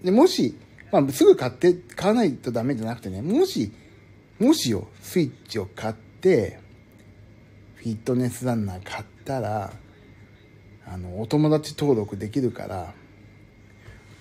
[0.00, 0.06] う。
[0.06, 0.56] で、もし、
[0.92, 3.72] まあ、すぐ買って、買わないとダメじゃなくてね、もし、
[4.38, 6.58] もしよ、スイッチを買って、
[7.76, 9.72] フィットネスランナー買ったら、
[10.86, 12.94] あの、お友達登録できるから、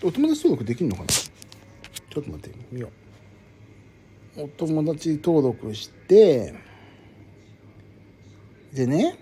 [0.04, 1.08] お友達登録できるのかな？
[1.08, 2.89] ちょっと待って、みよ
[4.38, 4.43] う。
[4.43, 6.54] お友達登録して、
[8.73, 9.17] でね、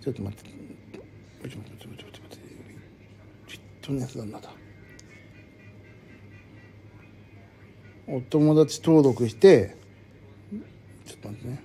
[0.00, 2.38] ちょっと待って、ちょっと待って、ちょっと待って、
[3.46, 4.52] フィットネスランナーだ。
[8.08, 9.76] お友達登録して、
[11.08, 11.62] ちょっと待ってね。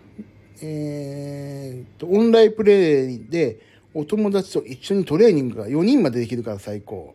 [0.61, 3.59] えー、と、オンラインプレイで
[3.93, 7.13] お友達と一緒にトレーニングが4人までできるから最高。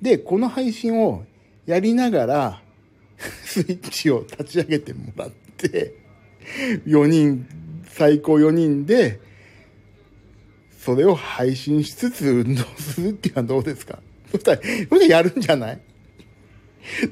[0.00, 1.24] で、この配信を
[1.66, 2.62] やりながら、
[3.44, 5.94] スイッチを立ち上げてもらって、
[6.86, 7.46] 4人、
[7.86, 9.20] 最高4人で、
[10.78, 14.00] それを配信しつつ運動するっていうのはどうですか？
[14.32, 15.80] そしたら、そしたらやるんじゃない？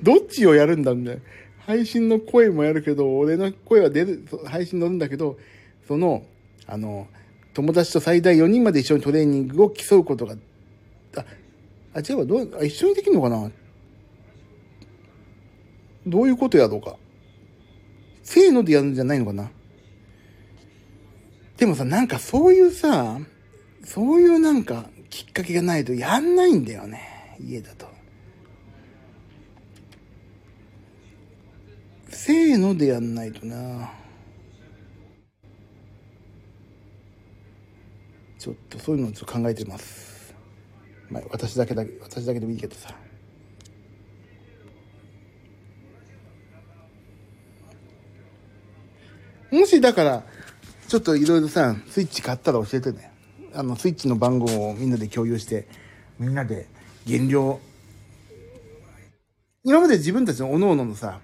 [0.03, 1.20] どっちをやるんだんだよ。
[1.66, 5.38] 配信の声もやるけど、俺の声は出る、配信乗るんだけど、
[5.87, 6.25] その、
[6.66, 7.07] あの、
[7.55, 10.37] 友達と最大4人まで一緒にトレーニングを競うことが、
[11.16, 11.25] あ、
[11.94, 13.51] あ、違うわ、どう、一緒にできるのかな？
[16.07, 16.96] どういうことやろうか？
[18.23, 19.51] せーのでやるんじゃないのかな？
[21.57, 23.18] でもさ、なんかそういうさ、
[23.85, 27.37] そういうなんかきっかけがないとやんないんだよね。
[27.40, 27.87] 家だと。
[32.22, 33.90] せーのでやんないとな。
[38.38, 40.35] ちょっとそういうのをちょっと考えてます。
[41.09, 42.94] まあ、私だけだけ、私だけでもいいけどさ。
[49.50, 50.22] もしだから、
[50.88, 53.11] ちょっといろいろさ、スイッチ買ったら教えてね。
[53.54, 55.66] あの、スイッチの番号をみんなで共有して、
[56.18, 56.66] みんなで
[57.06, 57.59] 減量、
[59.64, 61.20] 今まで自分たちの各々のさ、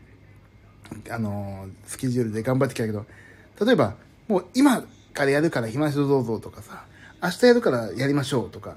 [1.11, 3.07] あの、スケジュールで頑張ってきたけど、
[3.65, 3.95] 例えば、
[4.29, 6.85] もう今からやるから暇しろどうぞとかさ、
[7.23, 8.77] 明日やるからやりましょうとか、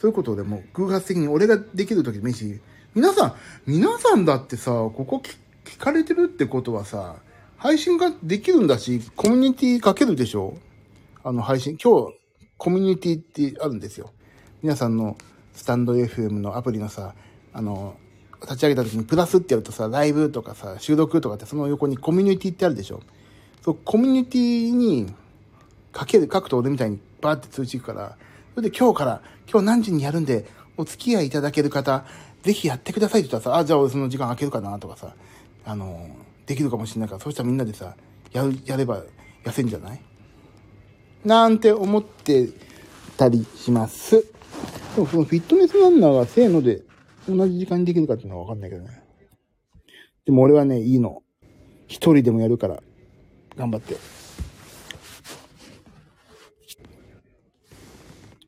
[0.00, 2.60] そういうことでも偶発的に俺ができる時でもいいし、
[2.94, 3.34] 皆さん、
[3.66, 5.22] 皆さんだってさ、ここ
[5.64, 7.16] 聞かれてるってことはさ、
[7.56, 10.56] 配信ができるんだし、コミュニティかけるでしょ？
[11.22, 12.14] あの配信、今日、
[12.56, 14.12] コミュニティってあるんですよ。
[14.62, 15.16] 皆さんの
[15.54, 17.14] スタンド FM のアプリのさ、
[17.52, 17.96] あの、
[18.42, 23.02] 立ち上げた時にプラスってやるとさ、ライブとかさ、収録とかってその横にコミュニティってあるでしょ
[23.62, 25.12] そう、コミュニティに
[25.92, 28.16] かける、書くと俺みたいにバーって通知いくから、
[28.54, 32.04] それで今日から、今日何時にやるんで、お付き合いいただける方、
[32.42, 35.14] ぜひやってくださいって言ったらさ、あ、じゃあ俺その時間空けるかなとかさ、
[35.64, 36.08] あの、
[36.46, 37.94] できるかもしれないから、そうしたらみんなでさ、
[38.32, 39.02] やる、やれば
[39.44, 40.00] 痩せんじゃない？
[41.24, 42.48] なんて思って
[43.18, 44.24] たりします。
[44.94, 46.80] でもそのフィットネスランナーがせーので
[47.28, 49.02] 同じ時間にできるかっていうのはわかんないけどね。
[50.24, 51.22] でも俺はね、いいの。
[51.86, 52.82] 一人でもやるから、
[53.56, 53.96] 頑張って。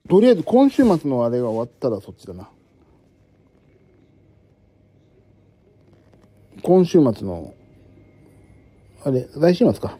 [0.08, 2.50] とりあえず今週末のあれが終わったらそっちだな。
[6.62, 7.54] 今週末の、
[9.04, 9.98] あれ、来週末か。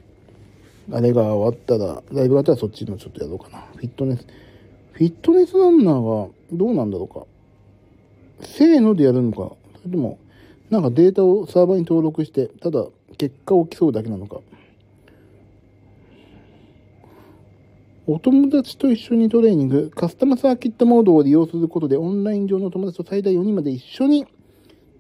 [0.93, 3.67] あれが終わったら、ライブがあったらそっちのちょっとやろうかな。
[3.75, 4.27] フィットネス。
[4.93, 7.27] フィットネスランナーがどうなんだろうか。
[8.43, 10.19] せーのでやるのか、それとも、
[10.71, 12.87] なんかデータをサーバーに登録して、ただ
[13.19, 14.41] 結果を競うだけなのか？
[18.07, 24.27] お友達と一緒にトレーニング、カスタマーサーキットモードを利用することで、オンライン上の友達と最大4人まで一緒に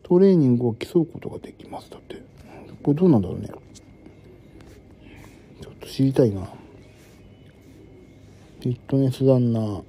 [0.05, 1.91] トレーニングを競うことができます。
[1.91, 2.23] だって。
[2.83, 3.49] これどうなんだろうね？
[5.61, 6.43] ちょっと知りたいな。
[6.43, 9.83] フィットネスランナー、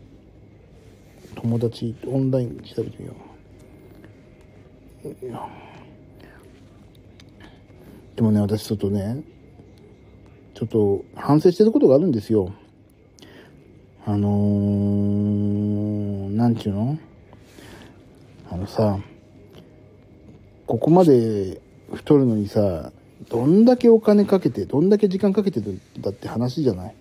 [1.36, 3.16] 友達、オンライン調べてみよう。
[8.16, 9.22] でもね、私ちょっとね、
[10.54, 12.54] ちょっと反省してることがあるんですよ。
[14.06, 16.98] あのー、なんちゅうの？
[18.50, 18.98] あのさ、
[20.68, 21.60] ここまで
[21.92, 22.94] 太るのにさ、
[23.30, 26.96] どんだけお金かけて、どんだけ時間かけてるんだって話じゃない？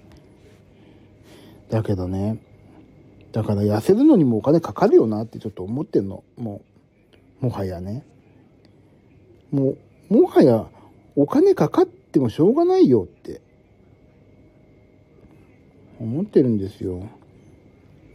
[1.70, 2.38] だけどね、
[3.30, 6.24] だから痩せるのにもお金かかるよなってちょっと思ってんの。
[6.36, 6.71] もう。
[7.42, 8.05] もはやね。
[9.50, 9.74] も
[10.11, 10.66] う、もはや
[11.16, 13.42] お金かかってもしょうがないよって
[16.00, 17.07] 思ってるんですよ。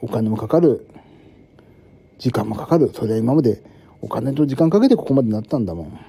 [0.02, 0.88] お金もかかる。
[2.18, 2.90] 時間もかかる。
[2.94, 3.62] それは今まで
[4.02, 6.00] お金と時間かけてここまでなったんだもん。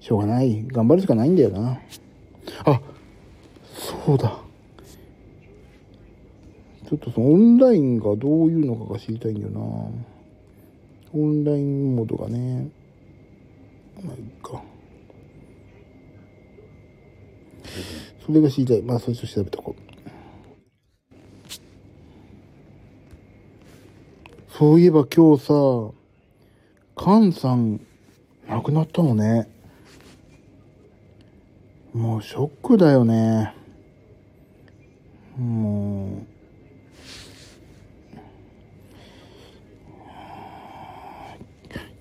[0.00, 0.66] しょうがない。
[0.66, 1.78] 頑張るしかないんだよな。
[2.64, 2.80] あ、
[4.06, 4.40] そうだ。
[6.88, 10.17] ちょっとそのオンラインがどういうのかが知りたいんだよな。
[11.12, 12.70] オンラインモードがね。
[14.02, 14.62] まあいいか。
[18.24, 18.82] それが知りたい。
[18.82, 19.82] まあそれと調べとこう。
[24.50, 25.54] そういえば今日さ、
[26.98, 27.80] 菅さん
[28.48, 29.48] 亡くなったのね。
[31.94, 33.54] もうショックだよね。
[35.38, 36.37] もう。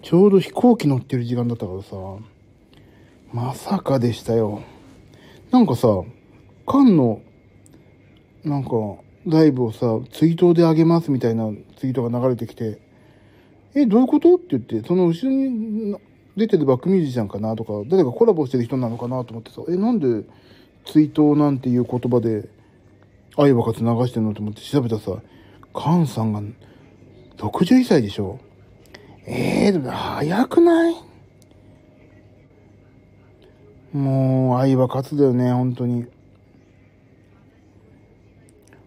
[0.08, 1.98] ちょうど飛行機乗ってる時間だったからさ、
[3.34, 4.62] まさかでしたよ。
[5.52, 6.02] なんかさ、
[6.66, 7.22] 菅の、
[8.46, 8.70] なんか、
[9.26, 12.80] ライブをさ、ツイートであげますみたいなツイートが流れてきて、
[13.76, 14.36] え、どういうこと？
[14.36, 15.98] って言って、その後ろに
[16.38, 20.24] 出てるバックミュージシャンかなとか、誰かコラボしてる人なのかなと思ってさ、え、なんで
[20.86, 22.48] ツイートなんていう言葉で
[23.36, 25.18] 愛はかつ流してんのと思って調べたらさ、
[25.74, 26.42] カンさんが
[27.40, 28.40] 61歳でしょ
[29.30, 30.96] ええー、でも早くない？
[33.92, 36.08] もう愛は勝つだよね、本当に。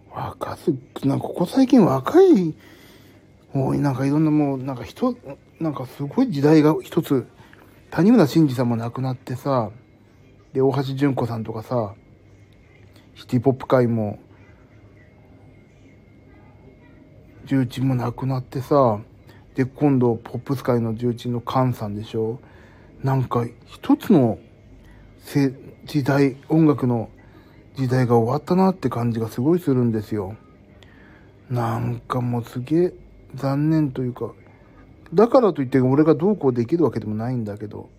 [0.09, 0.73] 若す、
[1.03, 2.55] なんかここ最近若い、
[3.53, 5.15] もうなんかいろんなもう、なんか人、
[5.59, 7.27] なんかすごい時代が一つ、
[7.91, 9.69] 谷村新司さんも亡くなってさ、
[10.53, 11.93] で、大橋純子さんとかさ、
[13.15, 14.17] シティポップ界も、
[17.45, 18.99] 重鎮も亡くなってさ、
[19.55, 22.39] で、今度、ポップス界の重鎮の菅さんでしょ
[23.03, 24.39] なんか、一つの、
[25.85, 27.09] 時代、音楽の
[27.75, 30.35] 時代が終わったなって感じがすごいするんですよ。
[31.49, 32.93] なんかもうすげえ
[33.35, 34.31] 残念というか、
[35.13, 37.89] だからといって俺がどうこうできるわけでもないんだけど、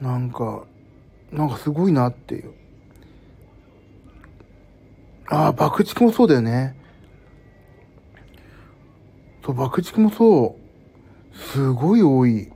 [0.00, 0.64] なんか、
[1.30, 2.52] なんかすごいなっていう。
[5.28, 6.76] ああ、爆竹もそうだよね。
[9.44, 10.61] そう、爆竹もそう。
[11.32, 12.50] すごい多い。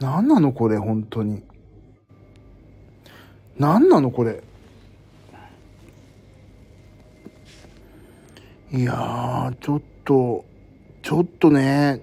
[0.00, 1.42] 何なのこれ、本当に。
[3.58, 4.42] 何なのこれ。
[8.72, 10.44] いやー、ちょっと、
[11.02, 12.02] ちょっとね、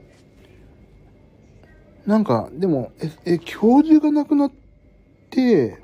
[2.06, 4.52] なんか、でも、え、え、教授が亡くなっ
[5.30, 5.82] て、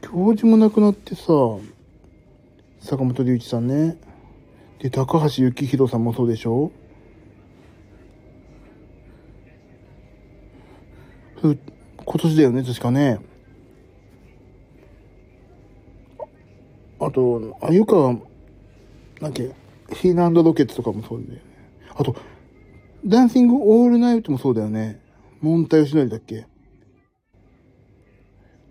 [0.00, 1.22] 教授も亡くなってさ、
[2.80, 3.98] 坂本龍一さんね。
[4.80, 6.70] で、高橋幸宏さんもそうでしょ
[11.42, 11.56] 今
[12.20, 13.20] 年だよね、確かね。
[17.00, 18.16] あと、あゆか
[19.20, 19.52] なんけ、
[19.92, 21.42] ヒーナロケッツとかもそうだよね。
[21.94, 22.16] あと、
[23.06, 25.00] ダンシングオールナイトもそうだよね。
[25.40, 26.46] モンタヨシノリだっけ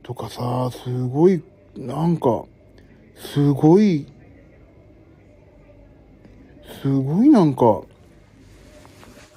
[0.03, 1.41] とかさ、すごい、
[1.77, 2.43] なんか、
[3.15, 4.07] すごい、
[6.81, 7.81] すごいなんか、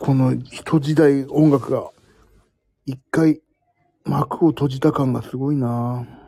[0.01, 1.91] この人時代音楽が、
[2.91, 3.41] 一回
[4.05, 6.21] 幕を閉じた感がすごいなぁ。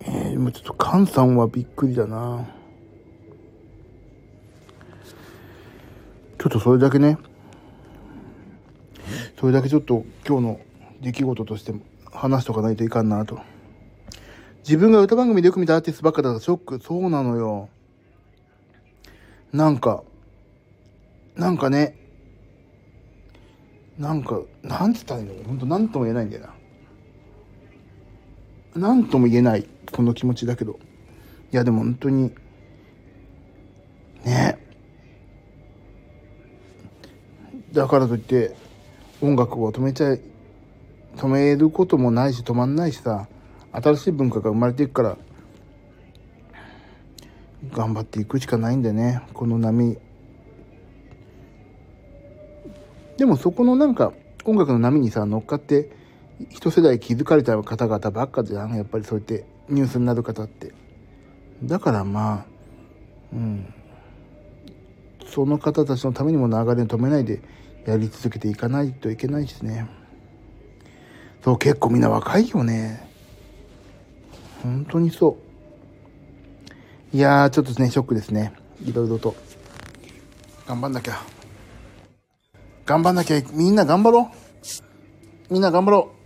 [0.00, 2.46] えー、でもちょっと菅さんはびっくりだな。
[6.38, 7.16] ちょっとそれだけね、
[9.40, 10.60] それだけちょっと今日の
[11.00, 11.72] 出来事として
[12.12, 13.40] 話しとかないといかんなと。
[14.60, 16.80] 自分が歌番組でよく見たアーティストばっかだとショック。
[16.80, 17.68] そうなのよ。
[19.52, 20.02] なんか、
[21.36, 21.96] なんかね、
[23.98, 25.32] なんか、なんつったらいいの？
[25.44, 26.48] 本当なんとも言えないんだよ
[28.74, 28.88] な。
[28.88, 30.78] なんとも言えない、この気持ちだけど。
[31.50, 32.34] いや、でも本当に、
[34.24, 34.58] ね。
[37.72, 38.54] だからといって、
[39.20, 40.20] 音楽を止めちゃい、
[41.16, 43.26] 止めることもないし、止まんないしさ、
[43.72, 45.18] 新しい文化が生まれていくから、
[47.72, 49.22] 頑張っていくしかないんだよね。
[49.34, 49.98] この波。
[53.16, 54.12] でもそこのなんか
[54.44, 55.90] 音楽の波にさ乗っかって
[56.50, 58.76] 一世代気づかれた方々ばっかじゃん。
[58.76, 60.72] やっぱりそうやってニュースになる方って。
[61.64, 62.46] だからまあ
[63.32, 63.74] うん。
[65.26, 67.42] その方たちのためにも流れを止めないで
[67.84, 69.88] やり続けていかないといけないしね。
[71.42, 73.07] そう結構みんな若いよね。
[74.62, 75.38] 本当にそ
[77.12, 78.52] ういやー、ちょっとね、ショックですね。
[78.84, 79.34] いろいろと。
[80.66, 81.18] 頑張んなきゃ。
[82.84, 83.40] 頑張んなきゃ。
[83.52, 84.30] みんな頑張ろ
[85.50, 85.52] う。
[85.52, 86.18] みんな頑張ろう。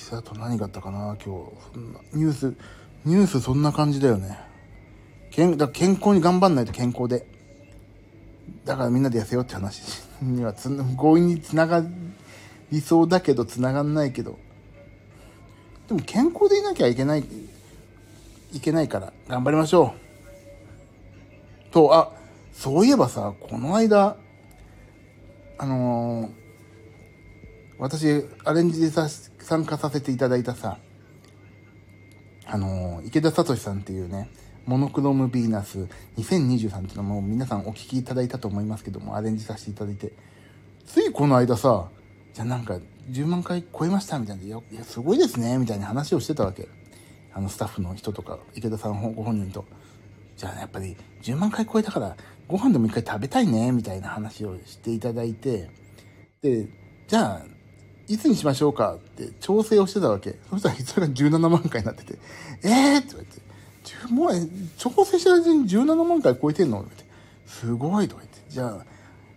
[0.00, 1.34] さあと何があったかな、今
[2.12, 2.16] 日。
[2.16, 2.54] ニュース、
[3.04, 4.38] ニュースそんな感じだよね。
[5.32, 7.26] 健だ健康に頑張んないと健康で。
[8.64, 9.82] だからみんなで痩せようって話
[10.22, 11.82] にはつ強引につなが
[12.74, 14.38] りそうだけどつながんないけど。
[15.88, 17.24] でも健康でいなきゃいけない、
[18.52, 19.94] いけないから頑張りましょ
[21.70, 21.72] う。
[21.72, 22.12] と、あ、
[22.52, 24.16] そういえばさ、この間、
[25.58, 26.30] あのー、
[27.78, 29.08] 私、アレンジでさ
[29.40, 30.78] 参加させていただいたさ、
[32.46, 34.30] あのー、池田聡さんっていうね、
[34.66, 40.12] モノクロムヴィーナス2023っていうのも皆さんお聞きいただいたと思いますけども、アレンジさせていただいて、
[40.86, 41.88] ついこの間さ、
[42.34, 42.80] じゃあなんか
[43.10, 46.68] 10万回超えましたみたいな、いや、いやすごいですね、みたいな話をしてたわけ。
[47.32, 49.64] あのスタッフの人とか、池田さんご本人と。
[50.36, 52.16] じゃあ、ね、やっぱり10万回超えたから、
[52.48, 55.70] ご飯でも一回食べたいね、みたいな話をしていただいて、
[56.42, 56.68] で、
[57.06, 57.42] じゃあ、
[58.08, 58.96] いつにしましょうか。
[58.96, 60.36] って調整をしてたわけ。
[60.50, 62.18] そしたらそれが17万回になってて、
[62.62, 66.82] えーって言われて、もう、調整してるうちに17万回超えてんの？
[66.82, 67.04] って、
[67.46, 68.86] すごいとか言って、じゃあ、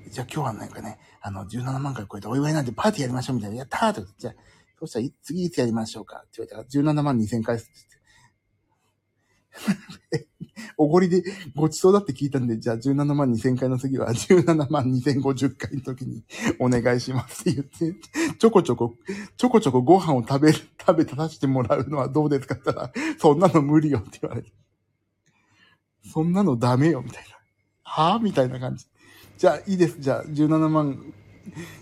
[0.10, 4.34] じゃあ今日はなんかね、あの、17万回超えてお祝いなんでパーティーやりましょうみたいな、やったーとかじゃあ、
[4.80, 7.66] そしたら次いつやりましょうかって言われたら、17万2000回って。
[10.78, 11.24] おごりで
[11.56, 16.24] ごちそうだって聞いたんで、じゃあ17万2000回の次は17万2050回の時に
[16.60, 18.96] お願いしますって言って、ちょこちょこ、
[19.38, 24.52] ちょこちょこご飯を食べ、食べたらしてもらうのはどうですかって言ったら、そんなの無理よって言われて。
[26.04, 27.38] そんなのダメよみたいな。
[27.84, 28.86] はぁみたいな感じ。
[29.38, 29.98] じゃあいいです。
[30.00, 31.00] じゃあ17万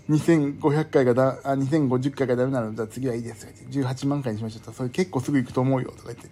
[0.08, 2.74] 2500回がだ、あ、2050回がダメなの？
[2.74, 3.46] じゃあ次はいいです。
[3.70, 4.74] 18万回にしましょう。
[4.74, 5.90] それ結構すぐ行くと思うよ。
[5.92, 6.28] とか言って。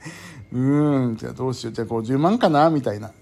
[0.52, 1.72] うーん、じゃあどうしよう。
[1.72, 2.68] じゃあ50万かな？
[2.70, 3.12] みたいな。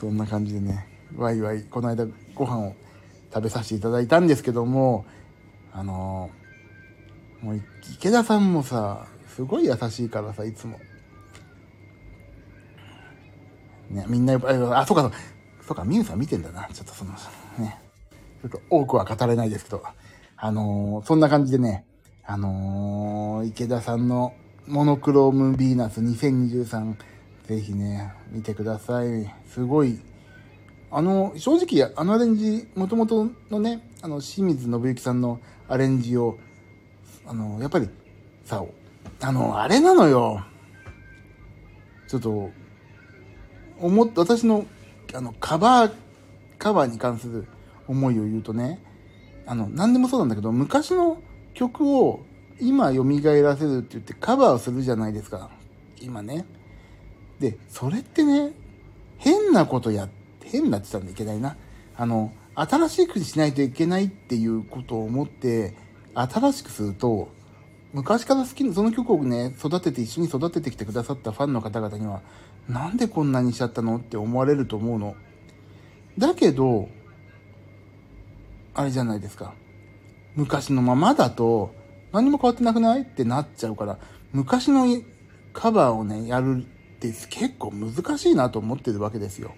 [0.00, 2.74] そんな感じでね、ワイワイ、この間ご飯を
[3.34, 5.04] 食べさせていただいたんですけども、
[5.72, 7.60] あのー、もう
[7.94, 10.78] 池田さんもさ、すごい優しいからさ、いつも。
[13.90, 15.12] ね、みんな、あ、そうか、そう
[15.68, 16.66] そうか、ミュウさん見てんだな。
[16.72, 17.12] ちょっとその、
[17.58, 17.78] ね。
[18.40, 19.82] ちょっと多くは語れないですけど、
[20.38, 21.84] あのー、そんな感じでね、
[22.24, 24.32] あのー、池田さんの
[24.66, 26.94] モノクロームヴィーナス2023、
[27.48, 29.30] ぜひね、見てください。
[29.46, 30.00] すごい、
[30.90, 35.38] あの、正直、あのアレンジ、もともとのね、あの、清水信之さんの
[35.68, 36.38] アレンジを、
[37.26, 37.90] あの、やっぱり、
[38.46, 38.64] さ、
[39.20, 40.42] あの、あれなのよ。
[42.08, 42.50] ちょっと、
[43.80, 44.64] 思っ、私の、
[45.14, 45.92] あの、カバー、
[46.58, 47.46] カバーに関する
[47.86, 48.82] 思いを言うとね、
[49.46, 51.22] あの、何でもそうなんだけど、昔の
[51.54, 52.20] 曲を
[52.60, 53.04] 今蘇
[53.42, 55.50] らせるって言ってカバーをするじゃないですか。
[56.00, 56.44] 今ね。
[57.40, 58.52] で、それってね、
[59.16, 60.08] 変なことや、
[60.44, 61.56] 変なって言ったらいけないな。
[61.96, 65.74] あの、新しくしないといけないっていうことを思って、
[66.14, 67.28] 新しくすると、
[67.92, 72.20] 昔から好きな、その曲をね、育てて一緒に育ててきてくださったファンの方々には、
[72.68, 75.16] なんでこんなにしちゃったのって思われると思うの。
[76.18, 76.88] だけど、
[78.74, 79.54] あれじゃないですか。
[80.36, 81.74] 昔のままだと、
[82.12, 83.98] 何も変わってなくないってなっちゃうから、
[84.32, 84.86] 昔の
[85.52, 86.64] カバーをね、やる
[86.96, 89.54] って結構難しいなと思ってるわけですよ。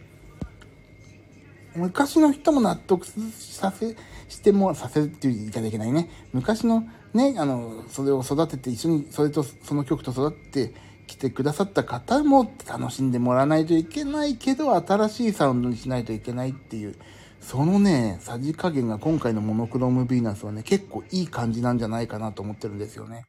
[1.74, 3.96] 昔の人も納得させ、
[4.28, 6.08] しても、させるって言い方いけないね。
[6.32, 6.84] 昔の
[7.14, 10.74] ね、あの、それを育てて一緒に、それと、その曲と育って
[11.06, 16.94] きてくださった方も楽しんでもらわないといけないけど、新しいサウンドにしないといけないっていう、
[17.40, 23.24] そのね、さじ加減が今回のモノクロームヴィーナスはね、結構いい感じなんじゃないかなと思ってるんですよね。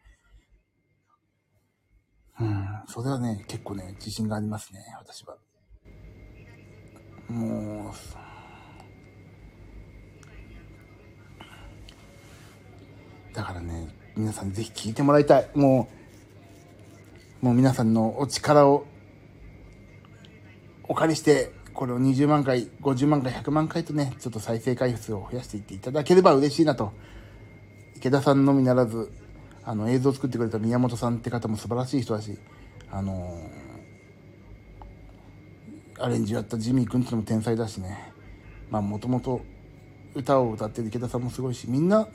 [2.39, 5.38] うん、それはね、結構ね、自信がありますね、私は。
[7.29, 8.20] もう、
[13.34, 15.49] だからね、皆さんぜひ聞いてもらいたい。
[15.55, 15.89] も
[17.41, 18.86] う、もう皆さんのお力を
[20.84, 26.91] お借りして、これを20万回、50万回、100万回とね、ちょっと再生回数を増やしていっていただければ嬉しいなと。
[27.95, 29.11] 池田さんのみならず、
[29.63, 32.38] あの、映像を作ってくれた宮本さんって方も素晴らしい人だし、
[32.91, 38.11] あのー、アレンジをやったジミー君ってのも天才だしね。
[38.69, 39.41] まあ、もともと
[40.13, 42.07] 歌を歌ってる池田さんもすごいし、みんな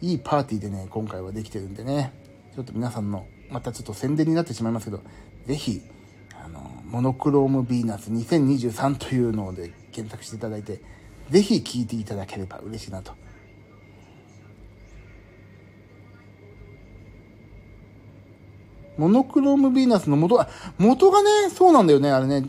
[0.00, 2.12] いいパーティーでね、今回はできてるんでね、
[2.54, 5.00] ちょっと皆さんの、またちょっと宣伝になってしまいますけど、
[5.46, 5.82] ぜひ、
[6.42, 10.80] あのモノクロームヴィーナス2023というので検索していただいて、
[11.28, 13.12] ぜひ聴いていただければ嬉しいなと。
[18.96, 20.48] モノクロームヴィーナスの元、あ、
[20.78, 22.42] 元がね、そうなんだよね、あれね。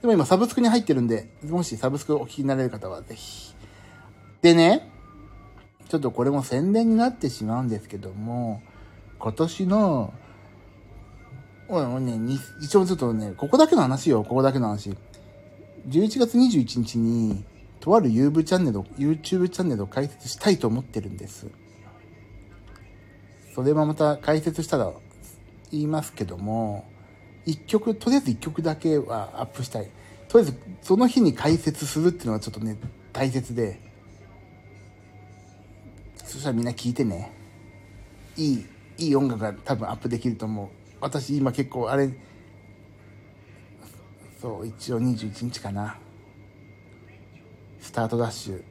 [0.00, 3.54] でも今サブスクに入ってるんで、もしサブスクお聞きになれる方はぜひ。
[4.42, 4.90] でね、
[5.94, 8.60] ちょっとこれも宣伝になってしまうんですけども、
[9.20, 10.12] 今年の、
[11.68, 12.18] おい、おいね、
[12.60, 14.90] 一応ちょっとね、ここだけの話よ、ここだけの話。
[15.86, 17.44] 11月21日に、
[17.78, 21.46] とある YouTube チャンネル、YouTube チャンネルを開設したいと思ってるんです。
[23.54, 24.90] それはまた解説したら
[25.70, 26.86] 言いますけども、
[27.46, 29.88] 一曲、とりあえず一曲だけはアップしたい。
[30.26, 32.78] とりあえず、その日に解説するっていうのはちょっとね、
[33.12, 33.93] 大切で、
[36.24, 37.32] そしたらみんな聞いてね。
[38.36, 38.66] いい、
[38.98, 40.68] いい音楽が多分アップできると思う。
[41.00, 42.10] 私今結構あれ、
[44.40, 45.98] そう、一応21日かな。
[47.80, 48.62] スタートダッシュ。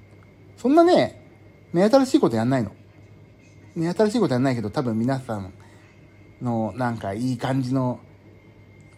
[0.58, 1.24] そんなね、
[1.72, 2.72] 目新しいことやんないの。
[3.76, 5.54] 目新しいことやんないけど、多分皆さん
[6.41, 7.99] のなんかいい感じの、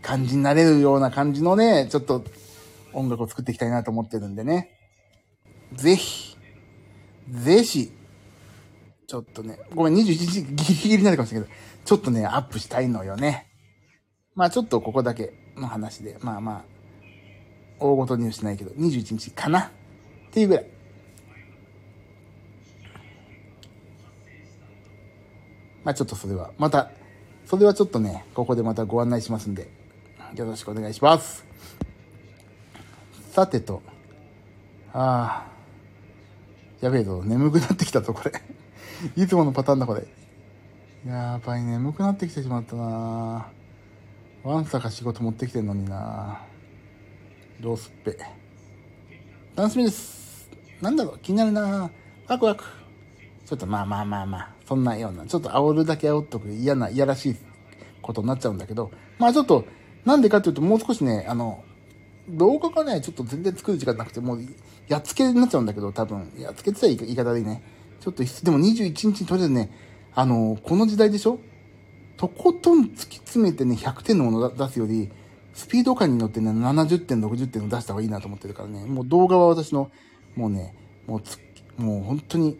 [0.02, 2.24] 感じになれるような感じのね、ちょっと
[2.94, 4.72] 音楽を作っていきたいなと思ってるんでね。
[5.74, 6.38] ぜひ、
[7.30, 7.92] ぜひ、
[9.08, 13.48] ちょっとね、ごめん、21日ギリギリになるかもしれないけど、ちょっとね、アップしたいのよね。
[14.34, 16.64] まあちょっとここだけの話で、まあまあ、
[17.80, 19.70] 大ごとにはしないけど、21日かなっ
[20.32, 20.68] ていうぐらい。
[25.84, 26.92] まあちょっとそれは、また、
[27.46, 29.70] それはちょっとね、ここでまたご案内しますんで、
[30.36, 31.46] よろしくお願いします。
[33.32, 33.84] さてと、
[34.94, 35.56] ああ、
[36.82, 38.55] やべえぞ、眠くなってきたぞ、これ。
[39.16, 40.06] いつものパターンだ、これ。
[41.06, 43.48] やばい、眠くなってきてしまったな
[44.44, 46.42] ワンサか仕事持ってきてんのにな
[47.62, 48.18] どうすっぺ。
[49.56, 50.50] 楽しみです。
[50.82, 51.92] なんだろう、気になるな
[52.28, 52.64] ワクワク。
[53.46, 57.36] ちょっとまあまあまあまあ、そんなような、ちょっと煽るだけ煽っとく嫌な、いやらしい
[58.02, 59.66] ことになっちゃうんだけど、まあちょっと、
[60.06, 61.64] なんでかっていうと、もう少しね、あの、
[62.28, 64.42] 動画がね、ちょっと全然作る時間なくて、もう、
[64.88, 67.62] やっつけになっちゃうんだけど、多分、やっつけてたら言い方でいいね。
[68.06, 69.72] ちょっと、でも21日にとりあえずね、
[70.14, 71.40] あの、この時代でしょ？
[72.18, 75.10] とことん突き詰めてね、100点のもの出すより、
[75.56, 79.90] スピード感に乗ってね、70点、60点を出した方がいいなと思ってるからね、もう動画は私の、
[80.36, 80.76] もうね、
[81.08, 81.40] もうつ
[81.78, 82.60] もう本当に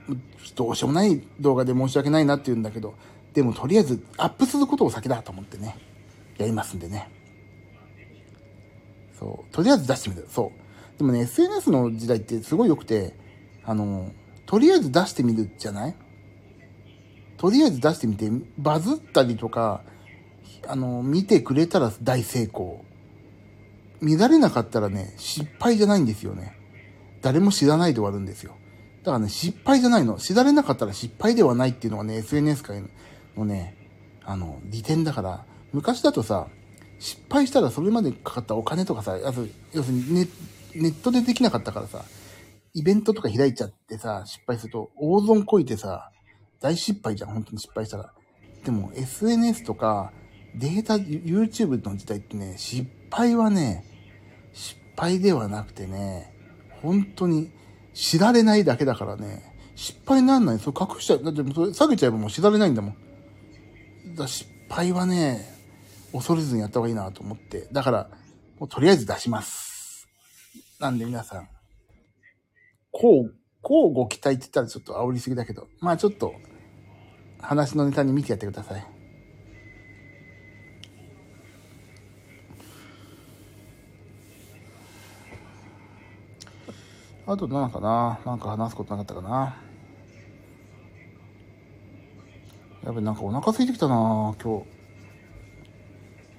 [0.56, 2.96] どうしようもない動画で申し訳ないなって言うんだけど、
[3.34, 5.78] でもとりあえずアップすることを先だと思ってね、
[6.38, 7.08] やりますんでね。
[9.20, 9.54] そう。
[9.54, 10.28] とりあえず出してみる。
[10.30, 10.98] そう。
[10.98, 13.14] でもね、SNS の時代ってすごい良くて、
[13.64, 14.12] あの、
[14.46, 15.96] とりあえず出してみるじゃない？
[17.38, 19.82] とりあえず出してみて、バズったりとか、
[20.68, 22.84] あの、見てくれたら大成功。
[24.02, 26.58] 乱れなかったらね、失敗じゃないんですよね。
[27.22, 28.56] 誰も知らないで終わるんですよ。
[29.04, 30.16] だからね、失敗じゃないの。
[30.18, 32.84] 知られなかったら失敗ではないっていうのがね、SNS 界
[33.36, 33.76] のね、
[34.24, 36.48] あの、利点だから、昔だとさ、
[37.00, 39.32] 失敗したらそれまでかかったお金とかさ、要
[39.84, 40.28] するにネ
[40.76, 42.06] ネットでできなかったからさ、
[42.76, 46.12] イベントとか開いちゃってさ、失敗すると、大損こいてさ、
[46.60, 48.14] 大失敗じゃん、本当に失敗したら。
[48.66, 50.12] でも、SNS とか、
[50.56, 53.86] データ、YouTube の時代ってね、失敗はね、
[54.54, 56.34] 失敗ではなくてね、
[56.82, 57.50] 本当に、
[57.94, 60.60] 知られないだけだからね、失敗なんない。
[60.60, 61.24] それ隠しちゃう。
[61.24, 64.16] だってそれ下げちゃえばもう知られないんだもん。
[64.16, 65.50] だ失敗はね、
[66.12, 67.70] 恐れずにやった方がいいなと思って。
[67.72, 68.10] だから、
[68.60, 70.10] もうとりあえず出します。
[70.80, 71.48] なんで皆さん、
[72.98, 76.34] こう、こうご期待って言ったらちょっと煽りすぎだけど、まあちょっと、
[77.42, 78.88] 話のネタに見てやってください。
[87.28, 88.20] あと何かな？
[88.26, 89.58] なんか話すことなかったかな？
[92.86, 94.64] やべ、なんかお腹空いてきたな今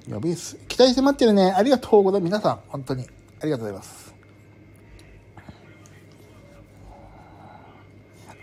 [0.06, 0.10] 日。
[0.10, 0.56] やべえっす。
[0.68, 1.50] 期待迫ってるね。
[1.50, 2.30] ありがとうございます。
[2.30, 3.02] 皆さん、本当に。
[3.02, 4.05] ありがとうございます。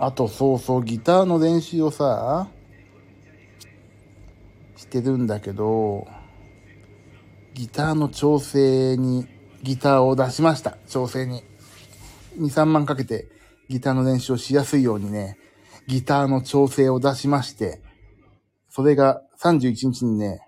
[0.05, 2.49] あと、そうそう、ギターの練習をさ、
[4.75, 6.05] してるんだけど、
[7.53, 9.27] ギターの調整に、
[9.61, 10.77] ギターを出しました。
[10.89, 11.43] 調整に。
[12.37, 13.27] 2、3万かけて
[13.69, 15.37] ギターの練習をしやすいようにね、
[15.87, 17.81] ギターの調整を出しまして、
[18.69, 20.41] それが31日にね、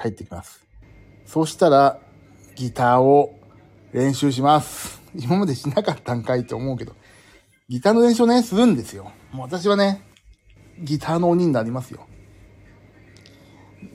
[0.00, 0.66] 帰ってきます。
[1.26, 1.98] そしたら、
[2.54, 3.38] ギターを
[3.92, 5.02] 練習します。
[5.14, 6.94] 今までしなかったんかいと思うけど、
[7.68, 9.10] ギターの練習をね、するんですよ。
[9.32, 10.02] もう私はね、
[10.80, 12.06] ギターの鬼になりますよ。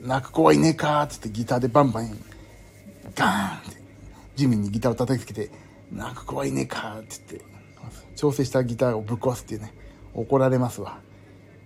[0.01, 2.09] 泣く子はいねえかーつってギターでバンバン、
[3.15, 3.81] ガーンって、
[4.35, 5.51] 地面にギターを叩きつけて、
[5.91, 7.45] 泣く子はいねえかって言って、
[8.15, 9.73] 調整したギターをぶっ壊すっていうね、
[10.15, 10.99] 怒られますわ。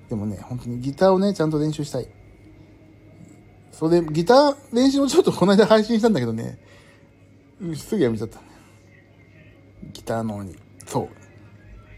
[0.10, 2.08] でもね、本当にギターをね、ちゃんと練習したい。
[3.72, 6.60] それで、ギター練習もちょっとこの間配信したんだけどね、
[7.76, 8.42] すぐやめちゃった。
[9.94, 11.23] ギターのに、そう。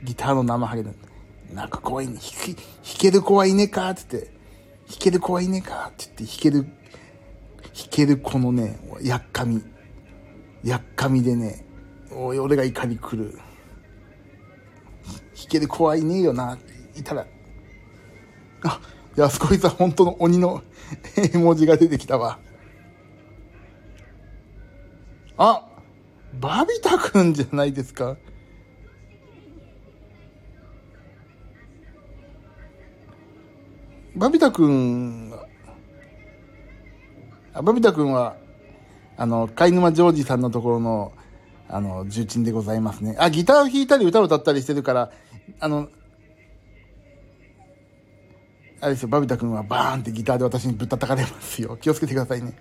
[0.05, 0.91] ギターの生ハゲだ。
[1.53, 2.13] なんか怖いね。
[2.13, 2.63] 弾弾
[2.97, 4.29] ける子はいねえかって言って、
[4.87, 9.61] 弾ける子はいねえかって言って、弾ける、弾ける子のね、やっかみ。
[10.63, 11.65] やっかみでね、
[12.11, 13.31] おい、俺が怒り来る。
[15.35, 16.57] 弾ける子はいねえよな、
[16.95, 17.27] いたら。
[18.63, 18.79] あ、
[19.15, 20.63] 安子さん、本当の鬼の
[21.33, 22.39] 絵文字が出てきたわ。
[25.37, 25.67] あ
[26.39, 28.17] バビタくんじゃないですか。
[34.15, 35.33] バビタくん、
[37.53, 38.37] あバビタくんは、
[39.17, 41.11] あの、貝沼ジョージさんのところの、
[41.67, 43.15] あの、重鎮でございますね。
[43.19, 45.11] あ、ギターを弾いたり歌を歌ったりしてるから、
[45.59, 45.89] あの、
[48.81, 51.77] あれですよ、バビタ君はバーンってギターで私にぶったたかれますよ。
[51.81, 52.53] 気をつけてくださいね。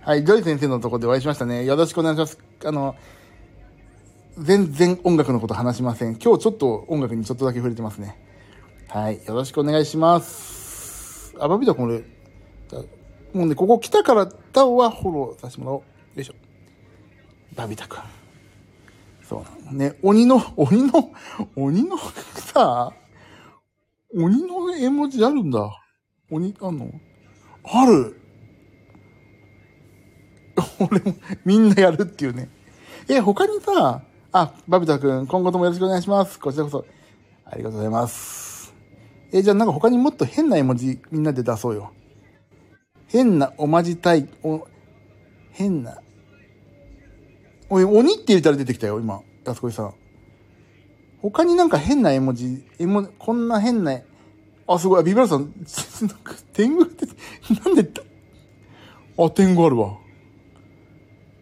[0.00, 1.64] はい、ジョイ先生のとこでお会いしましたね。
[1.64, 2.38] よろしくお願いします。
[2.64, 2.94] あの、
[4.38, 6.16] 全然音楽のこと話しません。
[6.16, 8.23] 今日ちょっと音楽にちょっとだけ触れてますね。
[8.94, 11.34] はい、よろしくお願いします。
[11.40, 11.98] あ、バビタ君俺、
[13.32, 15.80] もうね、ここ来たからタオはフォローさせてもらおう。
[15.80, 16.34] よいしょ。
[17.56, 17.98] バビタ君。
[19.28, 19.78] そうなの。
[19.78, 21.10] ね、鬼の、鬼の、
[21.56, 21.98] 鬼の
[22.36, 22.92] さ、
[24.16, 25.68] 鬼の絵文字あるんだ。
[26.30, 26.88] 鬼、あんの
[27.64, 28.20] ある。
[30.78, 32.48] 俺も、みんなやるっていうね。
[33.08, 36.38] え、他にさ、あ、バビタ君、今後ともよろしくお願いします。
[36.38, 36.86] こちらこそ。
[37.44, 38.53] ありがとうございます。
[39.34, 41.92] え、じゃあなんか他にもっと変な絵文字みんなで出そうよ。
[43.08, 44.64] 変なおまじたい、お、
[45.50, 45.98] 変な。
[47.68, 49.22] おい、鬼って入れたら出てきたよ、今。
[49.44, 49.94] 安子さん。
[51.20, 53.98] 他になんか変な絵文字、絵文、こんな変な、
[54.68, 55.52] あ、すごい、ビブラさん、
[56.54, 57.04] 天狗って、
[57.64, 57.90] なんで、
[59.18, 59.98] あ、天狗あるわ。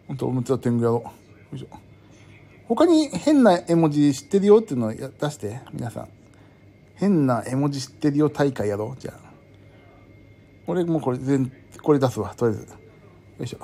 [0.07, 1.55] 本当、おむつは天狗やろう。
[1.55, 1.77] よいしょ。
[2.67, 6.22] 他に変な絵文字知ってるよっていうのを出して、皆さん。
[6.95, 8.99] 変な絵文字知ってるよ大会やろう。
[8.99, 9.33] じゃあ。
[10.67, 12.71] 俺もうこれ全、これ出すわ、とりあえず。
[12.71, 12.77] よ
[13.41, 13.59] いしょ。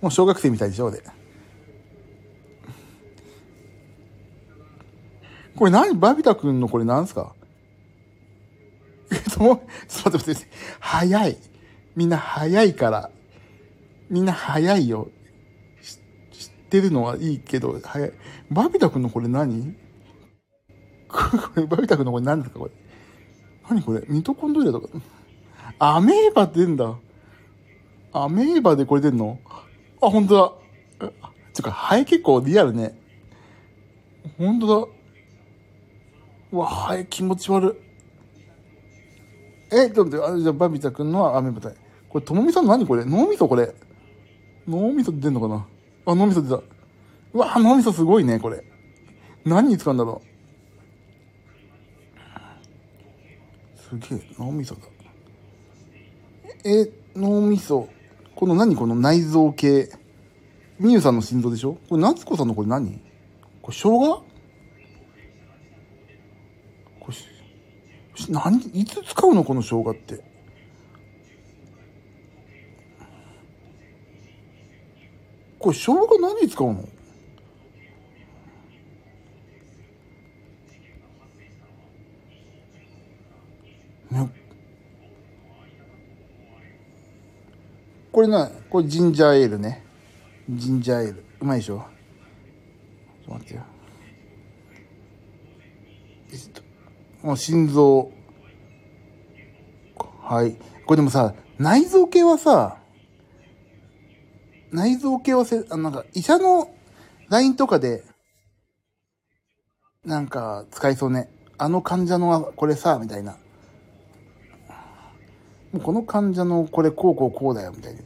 [0.00, 1.02] もう小学生みたいでしょ、俺。
[5.56, 5.96] これ何？
[5.98, 7.32] バビタ君のこれ何すか？
[9.12, 9.60] えっと、ちょっと
[10.04, 10.46] 待って待って。
[10.80, 11.36] 早い。
[11.94, 13.10] みんな早いから。
[14.10, 15.08] みんな早いよ。
[16.32, 18.12] 知ってるのはいいけど、早い。
[18.50, 19.76] バビタ君のこれ何？
[21.08, 21.18] こ
[21.56, 22.70] れ、バビタ君のこれ何ですかこれ？
[23.68, 24.02] 何これ？
[24.08, 24.88] ミトコンドリアとか？
[25.78, 26.94] アメーバ出んだ。
[28.12, 29.38] アメーバでこれ出んの？
[30.00, 30.58] あ、本当
[31.00, 31.10] だ。
[31.52, 32.98] つうか、ハエ結構リアルね。
[34.38, 34.88] 本当だ。
[36.52, 37.80] うわ、ハエ気持ち悪
[39.72, 39.76] い。
[39.76, 41.70] え、ちょっと待って、あじゃあ、バビタ君のはアメーバだ。
[42.08, 43.04] これ、ともみさんの何これ？
[43.04, 43.74] 脳みそこれ。
[44.68, 45.66] 脳みそ出んのかな？
[46.06, 46.56] あ、脳みそ出た。
[46.56, 48.64] うわ、脳みそすごいね、これ。
[49.44, 50.28] 何に使うんだろう？
[53.88, 54.80] すげえ、脳みそだ。
[56.64, 57.88] え、脳みそ。
[58.34, 59.90] この何この内臓系。
[60.78, 61.78] みゆさんの心臓でしょ？
[61.88, 63.00] これ夏子さんのこれ何？
[63.60, 64.24] これ生姜？
[66.98, 67.14] これ、
[68.30, 70.24] 何、いつ使うのこの生姜って？
[75.58, 76.88] これ生姜何に使うの
[84.10, 84.30] ね、
[88.12, 89.84] これな、これジンジャーエールね。
[90.50, 91.24] ジンジャーエール。
[91.40, 91.78] うまいでしょ？
[91.78, 93.62] ちょっと待ってよ。
[97.22, 98.10] もう心臓。
[100.22, 100.56] はい。
[100.86, 102.78] これでもさ、内臓系はさ、
[104.70, 106.74] 内臓系はせ、あなんか、医者の
[107.28, 108.04] LINE とかで、
[110.04, 111.30] なんか、使いそうね。
[111.56, 113.36] あの患者のはこれさ、みたいな。
[115.72, 118.02] もうこの患者のこれこうこうこうだよ、みたいな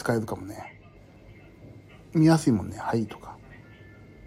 [0.00, 0.80] 使えるかもね。
[2.14, 2.78] 見やすいもんね。
[2.78, 3.36] はい、とか。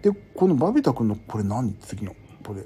[0.02, 2.14] で、このバビタ君のこれ何次の？
[2.44, 2.62] これ。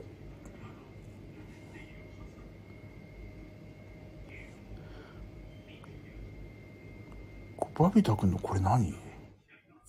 [7.78, 8.92] バビタ君のこれ何？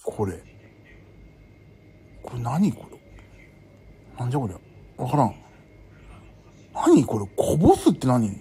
[0.02, 0.42] これ。
[2.24, 2.72] これ何？
[2.72, 2.98] これ。
[4.18, 4.54] なんじゃこれ。
[5.04, 5.36] わからん。
[6.74, 7.26] 何これ？
[7.36, 8.40] こぼすって何？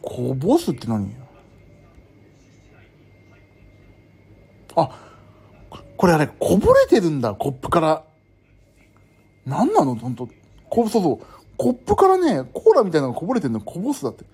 [0.00, 1.21] こぼすって何？
[4.76, 4.90] あ、
[5.96, 8.04] これあれ、こぼれてるんだ、コップから。
[9.46, 9.94] 何なの？
[9.96, 10.28] ほんと。
[10.70, 11.26] こそうそう。
[11.56, 14.24] コップからね、コーラみたいなのがこぼれてるのこぼすだって。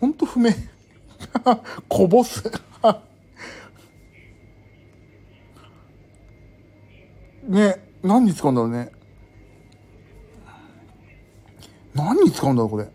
[0.00, 0.50] ほんと不明。
[1.88, 2.42] こぼす。
[7.46, 8.92] ね、何に使うんだろうね。
[11.94, 12.88] 何に使うんだろう、これ。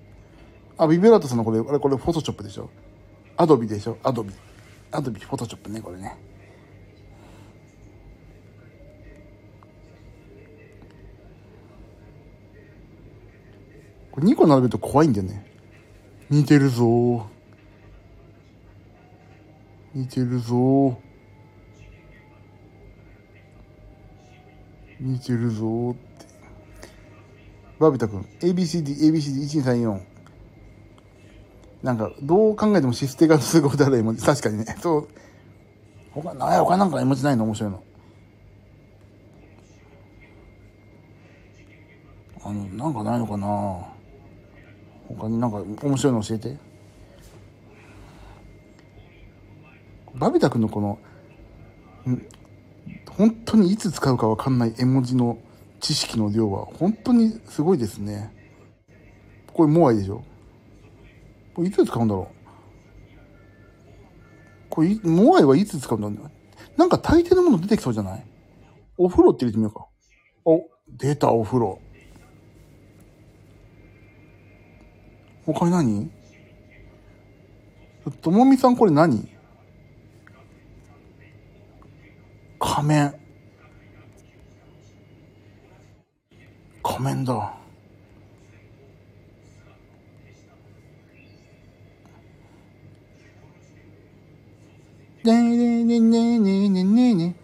[0.77, 2.69] あ、ビブラートさんのこれ、あれ、これ、フォトショップでしょ？
[3.37, 3.97] アドビでしょ？
[4.03, 4.33] アドビ。
[4.91, 6.15] アドビ、フォトショップね、これね。
[14.15, 15.45] これ2個並べると怖いんだよね。
[16.29, 17.27] 似てるぞ
[19.93, 20.97] 似てるぞ
[25.01, 26.25] 似てるぞって。
[27.77, 30.01] バビタ君、ABCD、ABCD、1234。
[31.83, 34.25] なんか、どう考えてもシステがすごいだら絵文字。
[34.25, 34.77] 確かにね。
[34.79, 35.07] そう。
[36.11, 37.43] 他、な他なんか絵文字ないの？
[37.43, 37.83] 面白いの。
[42.45, 43.94] あの、なんかないのかな？
[45.07, 46.57] 他になんか面白いの教えて。
[50.15, 50.97] バビタ君のこの、
[53.17, 55.37] 本当にいつ使うかわかんない絵文字の
[55.81, 58.33] 知識の量は本当にすごいですね。
[59.51, 60.23] これモアイでしょ？
[61.53, 62.35] これいつ使うんだろう？
[64.69, 66.31] これ、モアイはいつ使うんだろう
[66.77, 68.25] なんか大抵のもの出てきそうじゃない？
[68.97, 69.85] お風呂って入れてみようか。
[70.45, 71.79] お、出たお風呂。
[75.45, 76.11] 他に何？
[78.21, 79.29] ともみさんこれ何？
[82.59, 83.13] 仮面。
[86.83, 87.53] 仮面だ。
[95.23, 97.35] ねえねえねえねえねえねえねえね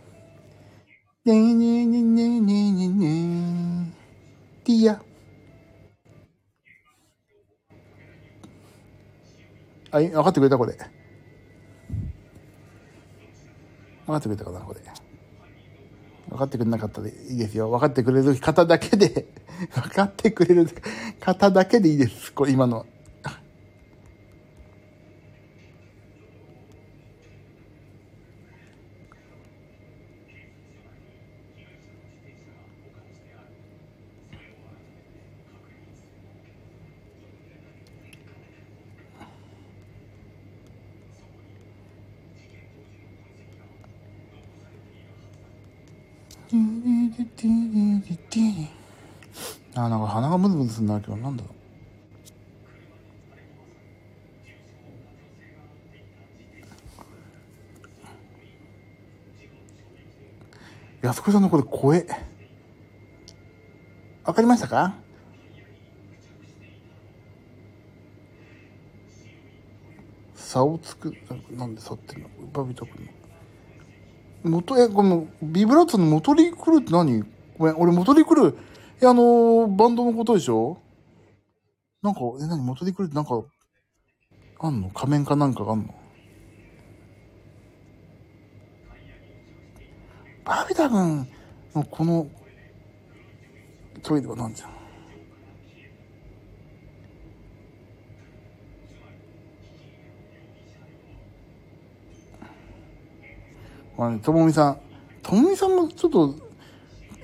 [1.26, 3.06] えねえねえねえねえねえねえね
[3.90, 5.11] えティア。
[9.92, 10.74] あ、い分かってくれたこれ。
[10.74, 10.80] 分
[14.08, 14.80] かってくれたかなこれ。
[16.30, 17.70] 分かってくれなかったでいいですよ。
[17.70, 19.28] 分かってくれる方だけで、
[19.74, 20.68] 分かってくれる
[21.20, 22.32] 方だけでいいです。
[22.34, 22.86] これ今のは。
[49.74, 50.06] あ、なんか
[50.72, 51.50] 鼻がムズムズするけど、なんだろ
[61.04, 61.06] う。
[61.08, 62.08] 安子さんのこれ声。
[64.24, 64.94] わかりましたか？
[70.36, 71.16] 差をつく、
[71.52, 72.30] なんで差ってんの？
[72.54, 73.10] バビト君
[74.44, 74.52] の。
[74.52, 77.24] 元、え、この、ビブラートの元リクルって何？
[77.58, 78.58] ごめん、俺元リクル、
[79.04, 80.78] え、あのーバンドのことでしょ？
[82.04, 83.44] なんか、え、何元リクルってなんか、
[84.60, 84.92] あんの？
[84.92, 85.96] 仮面かなんかがあんの？
[90.46, 91.28] バビタ君
[91.74, 92.28] のこの、
[94.04, 94.68] トイレは何じゃ。
[94.68, 94.72] ん
[103.98, 104.80] まあね、ともみさん。
[105.24, 106.36] ともみさんもちょっと、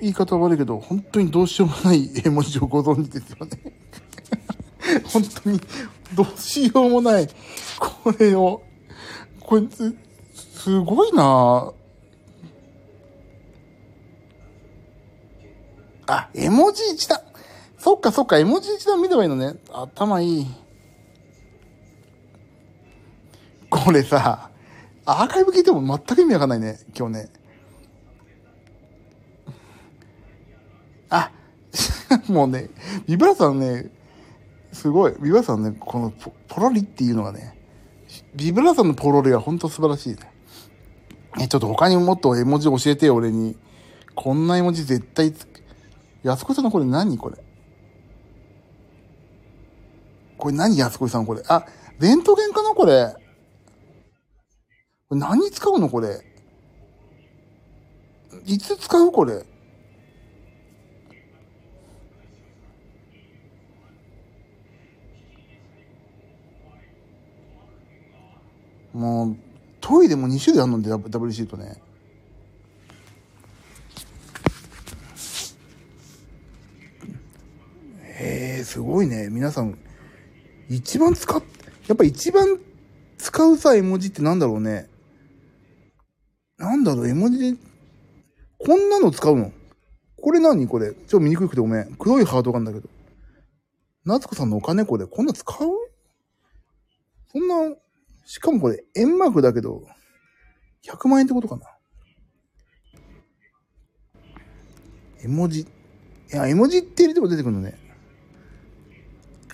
[0.00, 3.58] 言い方悪いけど、本当にどうしようもない 絵文字をご存知ですよね。
[5.04, 5.60] 本当に、
[6.14, 7.28] どうしようもない、
[7.78, 8.62] これを、
[9.40, 9.94] これ、す、
[10.34, 11.72] すごいな
[16.06, 17.20] あ、絵文字一段。
[17.78, 19.56] そっかそっか、絵文字一段見ればいいのね。
[19.72, 20.46] 頭いい。
[23.70, 24.50] これさ、
[25.04, 27.28] アーカイブ聞いても全く意味わかんないね、今日ね。
[31.10, 31.30] あ、
[32.32, 32.70] もうね、
[33.06, 33.90] ビブラさんね、
[34.72, 35.12] すごい。
[35.20, 37.58] ビブラさんね、このポポロリっていうのがね、
[38.34, 40.18] ビブラさんのポロリは本当素晴らしいね。
[41.40, 43.56] え、ちょっと他にもっと絵文字教えてよ、俺に。
[44.14, 45.46] こんな絵文字絶対つ、
[46.22, 47.36] 安子さんのこれ何これ？
[50.36, 51.42] これ何安子さんこれ？
[51.48, 51.64] あ、
[52.00, 53.14] レントゲンかなこれ？
[55.08, 56.20] これ何使うのこれ？
[58.44, 59.44] いつ使うこれ？
[68.98, 69.36] もう、
[69.80, 71.80] トイレも2種類あるので、ダブルシートね。
[78.02, 79.28] へえ、すごいね。
[79.30, 79.78] 皆さん、
[80.68, 81.40] 一番使っ、
[81.86, 82.58] やっぱ一番
[83.18, 84.88] 使うさ、絵文字ってなんだろうね。
[86.56, 87.56] なんだろう、絵文字、
[88.58, 89.52] こんなの使うの？
[90.20, 90.66] これ何？
[90.66, 90.92] これ。
[90.92, 91.94] ちょっと見にくくてごめん。
[91.94, 92.88] 黒いハートがあるんだけど。
[94.04, 95.06] 夏子さんのお金これ。
[95.06, 95.68] こんな使う？
[97.30, 97.76] そんな、
[98.30, 99.86] しかもこれ、円マークだけど、
[100.84, 101.62] 100万円ってことかな？
[105.24, 105.60] 絵文字。
[105.60, 105.66] い
[106.32, 107.78] や、絵文字って入れても出てくるのね。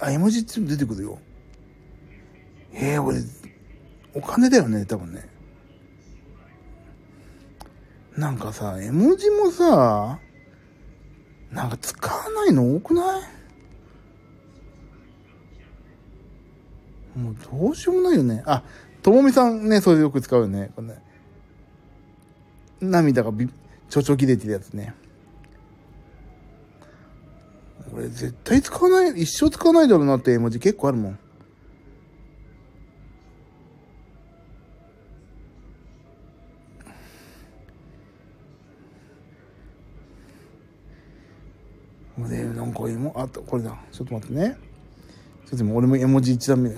[0.01, 1.21] あ、絵文字って出てくるよ。
[2.73, 3.19] ええー、俺、
[4.13, 5.25] お金だよね、多分ね。
[8.17, 10.19] なんかさ、絵文字もさ、
[11.53, 12.75] なんか使わないの？
[12.75, 13.23] 多くない？
[17.17, 18.43] もうどうしようもないよね。
[18.47, 18.63] あ、
[19.03, 20.71] ともみさんね、それよく使うよね。
[20.75, 21.03] これね
[22.81, 23.49] 涙がび、
[23.89, 24.95] ちょちょ切れてるやつね。
[27.93, 31.19] 俺絶対使わない、一生使わないだろうなって絵文字結構あるもん。
[42.29, 43.77] で、なんか絵も、あと、これだ。
[43.93, 44.57] ちょっと待ってね。
[45.47, 46.75] ちょっと俺も絵文字一段目。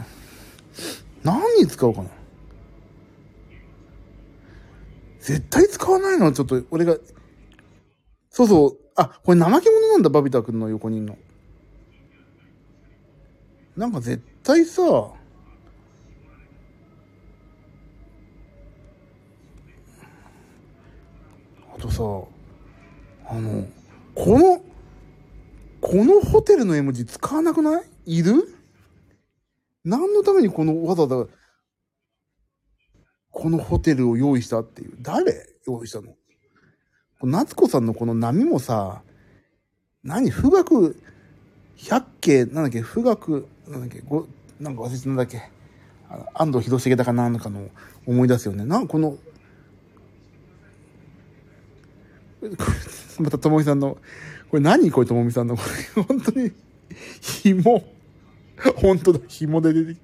[1.27, 2.09] 何に使おうかな？
[5.19, 6.27] 絶対使わないの？
[6.27, 6.97] はちょっと、俺が、
[8.31, 11.19] そうそう、あ、これ怠け者なんだ、バビタ君の横にいるの。
[13.77, 14.83] なんか絶対さ、
[21.75, 22.03] あとさ、
[23.29, 23.67] あの、
[24.15, 24.63] この、
[25.81, 27.85] このホテルの絵文字使わなくない？
[28.07, 28.56] いる？
[29.87, 31.27] 何のためにこの、わざわざ、
[33.31, 34.97] このホテルを用意したっていう。
[35.01, 36.15] 誰用意したの？
[37.23, 39.03] 夏子さんのこの波もさ、
[40.03, 40.97] 何富岳
[41.77, 44.27] 百景、なんだっけ、富岳、なんだっけ、ご、
[44.59, 45.41] なんか忘れてなんだっけ。
[46.35, 47.69] 安藤広重だかなんかの
[48.07, 48.65] 思い出すよね。
[48.65, 49.19] なん、この、
[53.21, 53.99] またともみさんの、
[54.51, 54.91] これ何？
[54.91, 55.63] これともみさんの、こ
[55.97, 56.51] れ本当に、
[57.21, 57.96] 紐。
[58.77, 60.01] 本当だ、紐で出てき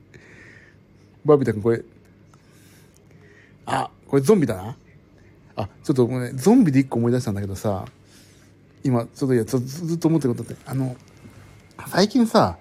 [1.24, 1.82] バビタ君これ、
[3.66, 4.76] あ、これゾンビだな。
[5.54, 7.84] あ、ちょっとごめん、ゾンビで一個思い出したんだけどさ、
[8.84, 9.56] 今、ちょっといや、ず
[9.94, 10.96] っと思ってることって、あの、
[11.88, 12.58] 最近さ、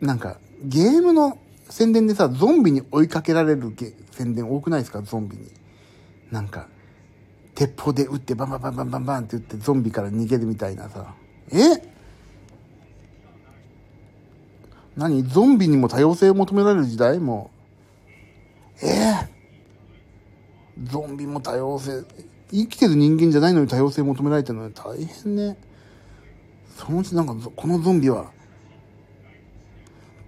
[0.00, 3.72] なんか、ゲームの宣伝でさ、ゾンビに追いかけられる
[4.10, 5.02] 宣伝多くないですか？
[5.02, 5.50] ゾンビに。
[6.30, 6.68] なんか、
[7.54, 11.14] 鉄砲で撃ってバンバンバンバンバンバンって撃ってゾンビから逃げるみたいなさ。
[11.50, 11.91] え？
[14.96, 17.18] 何ゾンビにも多様性を求められる時代？
[17.18, 17.50] も
[18.82, 18.86] う。
[18.86, 22.04] ええー、ゾンビも多様性。
[22.50, 25.56] 生きてる人間じゃないのに多様性求められてるのに大変ね。
[26.76, 28.30] そのうちなんか、このゾンビは、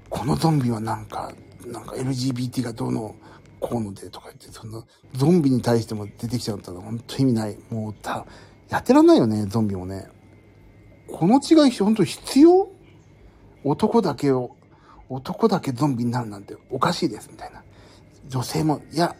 [0.08, 1.32] このゾンビはなんか、
[1.66, 3.14] なんか LGBT がどうの、
[3.60, 4.84] こうのでとか言って、そんな、
[5.14, 7.58] ゾンビに対しても出てきちゃったら本当意味ない。
[7.70, 8.26] もう、た、
[8.70, 10.06] やってらんないよね、ゾンビもね。
[11.08, 12.73] この違い、本当必要？
[13.64, 14.56] 男だけを、
[15.08, 17.62] 男だけゾンビになるなんておかしいです、みたいな。
[18.28, 19.16] 女性も、いや、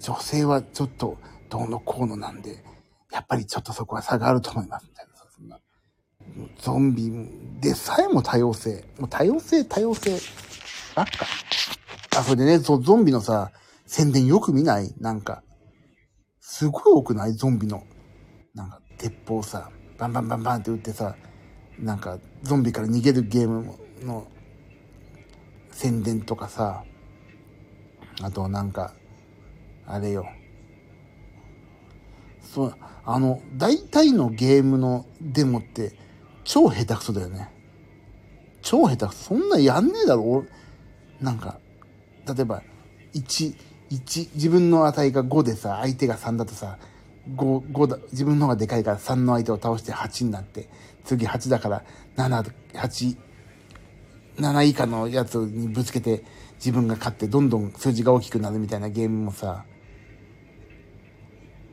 [0.00, 1.16] 女性はちょっと、
[1.48, 2.62] どうのこうのなんで、
[3.10, 5.12] やっぱりちょっとそこは差があると思います、みたいな。
[5.34, 5.60] そんな。
[6.58, 7.10] ゾンビ
[7.60, 8.84] でさえも多様性。
[8.98, 10.18] もう多様性、多様性。
[10.94, 11.26] ばっか。
[12.16, 13.50] あ、それでね、ゾンビのさ、
[13.86, 14.92] 宣伝よく見ない？
[15.00, 15.42] なんか。
[16.40, 17.32] すごい多くない？
[17.32, 17.82] ゾンビの。
[18.54, 21.16] なんか、鉄砲さ、バンバンバンバンって撃ってさ、
[21.78, 24.26] なんか、ゾンビから逃げるゲームの
[25.70, 26.84] 宣伝とかさ、
[28.22, 28.94] あとなんか、
[29.86, 30.26] あれよ。
[32.42, 32.74] そう、
[33.04, 35.94] あの、大体のゲームのデモって
[36.44, 37.50] 超下手くそだよね。
[38.62, 39.24] 超下手くそ。
[39.28, 40.44] そんなやんねえだろ。
[41.20, 41.58] なんか、
[42.26, 42.62] 例えば、
[43.14, 43.56] 1、
[43.90, 46.78] 1、自分の値が5でさ、相手が3だとさ、
[47.34, 50.68] 5、5だ、自分の方がでかいから3の相手を倒して8になって、
[51.04, 51.84] 次8だから
[52.16, 53.16] 7、8、
[54.38, 56.24] 7以下のやつにぶつけて
[56.56, 59.64] 自分が勝ってどんどん数字が大きくなるみたいなゲームもさ、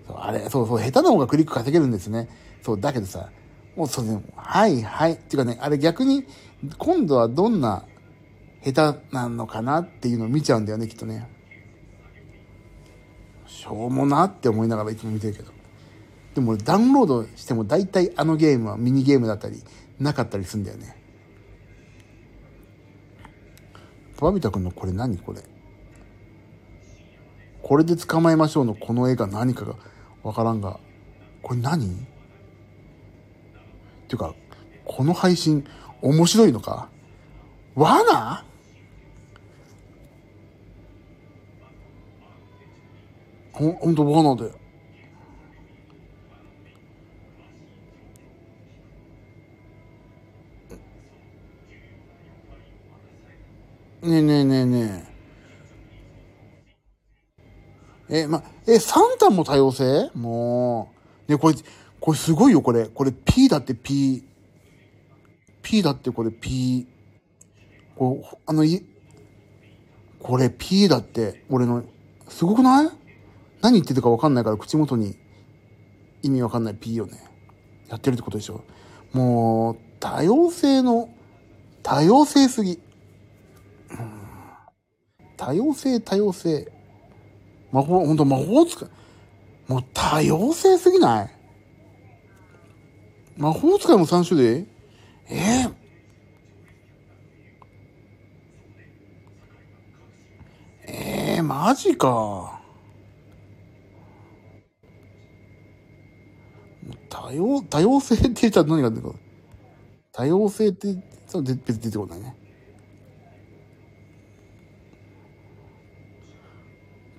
[0.08, 2.30] そうあれ、そうそう、下手な方がクリック稼げるんですね。
[2.62, 3.30] そう、だけどさ、
[3.76, 5.14] もうそれ、はいはい。
[5.14, 6.26] っていうかね、あれ逆に、
[6.78, 7.86] 今度はどんな
[8.64, 11.28] 下手なのかなっていうのを見ちゃうんだよね、きっとね。
[13.48, 15.52] しょうもなって思いながらいつも見てるけど。
[16.34, 19.64] でもダウンロードしても大体あのゲームはミニゲームだったり、
[20.00, 21.02] なかったりするんだよね。
[24.20, 25.41] バビタ君のこれ何これ？
[27.62, 29.76] これで捕まえましょうのこの絵が何かが
[30.24, 30.80] わからんが、
[31.41, 31.86] これ何？
[31.86, 31.89] っ
[34.08, 34.36] ていうか、
[34.84, 35.66] この配信
[36.02, 36.89] 面白いのか？
[37.76, 38.46] 罠？
[43.56, 44.51] ほん、ほんとバナで。
[54.01, 55.06] ねえねえねえね
[58.10, 58.20] え。
[58.24, 60.12] え、ま、え、サンタも多様性？
[60.14, 60.91] も
[61.28, 61.32] う。
[61.32, 61.56] ね、これ、
[61.99, 62.86] これすごいよ、これ。
[62.88, 64.24] これ P だって P。
[65.64, 66.88] P だってこれ P。
[67.95, 68.86] こう、あの、い、
[70.20, 71.84] これ P だって、俺の、
[72.28, 73.05] すごくない？
[73.66, 75.18] 何言ってるかわかんないから口元に
[76.22, 77.18] 意味わかんない P よね。
[77.89, 78.63] やってるってことでしょ。
[79.11, 81.09] もう、多様性の、
[81.82, 82.80] 多様性すぎ。
[85.36, 86.72] 多様性、多様性。
[87.72, 88.89] 魔法、ほんと魔法使い。
[89.68, 91.32] もう多様性すぎない？
[93.36, 94.68] 魔法使いも3種類？
[95.28, 95.66] え？
[95.66, 95.74] ー、
[100.88, 102.55] えー、マジか。
[107.26, 109.16] 多様、多様性って言っちゃ何が出てくる
[110.12, 110.96] 多様性って、
[111.26, 112.36] そう別に出てこないね。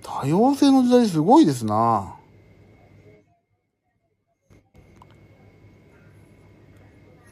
[0.01, 2.15] 多様性の時代すごいですな。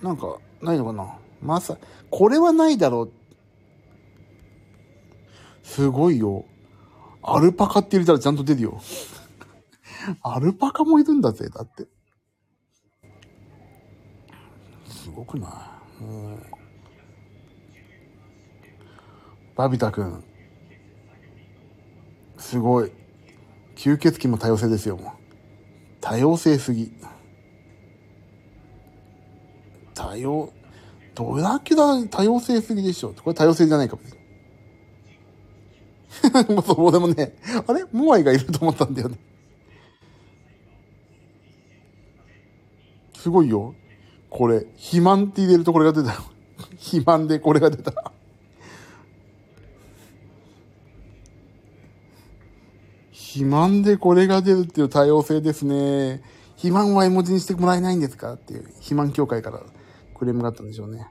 [0.01, 1.77] なんか、ないのかなまさ、
[2.11, 3.11] これはないだろう。
[5.63, 6.43] すごいよ。
[7.23, 8.81] アルパカって入れたらちゃんと出るよ。
[10.21, 11.94] アルパカもいるんだぜ、だって。
[15.05, 16.03] すごくない？
[16.03, 16.39] もう。
[19.55, 20.23] バビタ君。
[22.39, 22.91] すごい。
[23.75, 24.99] 吸血鬼も多様性ですよ、
[26.01, 26.91] 多様性すぎ。
[29.93, 30.51] 多様、
[31.13, 33.13] どれだけだ、多様性すぎでしょ。
[33.13, 34.01] これ多様性じゃないかも。
[36.55, 37.35] もうそう、でもね、
[37.67, 37.85] あれ？
[37.91, 39.19] モアイがいると思ったんだよね。
[43.13, 43.75] すごいよ。
[44.35, 46.11] これ、肥満って入れるとこれが出た。
[46.75, 48.11] 肥満でこれが出た。
[53.13, 56.21] 肥満でこれが出るっていう多様性ですね。
[56.55, 59.61] 肥満は絵文字にしてもらえないんですかっていう、肥満協会から
[60.13, 61.07] クレームがあったんでしょうね。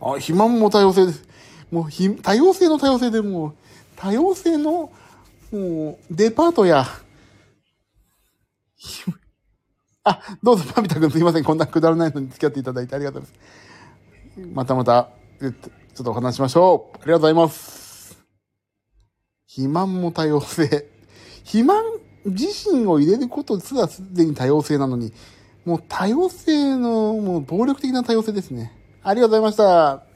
[0.00, 1.28] あ、肥満も多様性です。
[1.70, 3.54] もう、ひ、多様性の多様性でもう、
[3.94, 4.90] 多様性の、
[5.52, 6.86] もう、デパートや。
[10.04, 11.44] あ、どうぞ、パビタ君すいません。
[11.44, 13.42] こんなくだらないのに付き合っていただいてありがとうございま
[14.52, 14.54] す。
[14.54, 16.96] またまた、ちょっとお話しましょう。
[17.02, 18.18] ありがとうございます。
[19.46, 20.88] 肥満も多様性。
[21.44, 21.84] 肥満
[22.24, 25.12] 自身を入れることすらすでに多様性なのに、
[25.66, 28.72] もう多様性の、もう暴力的な多様性ですね。
[29.02, 30.06] ありがとうございました。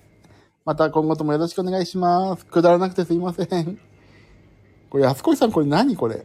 [0.65, 2.47] また今後ともよろしくお願いします。
[2.47, 3.79] くだらなくてすいません。
[4.91, 6.25] これ、安子さんこれ何これ？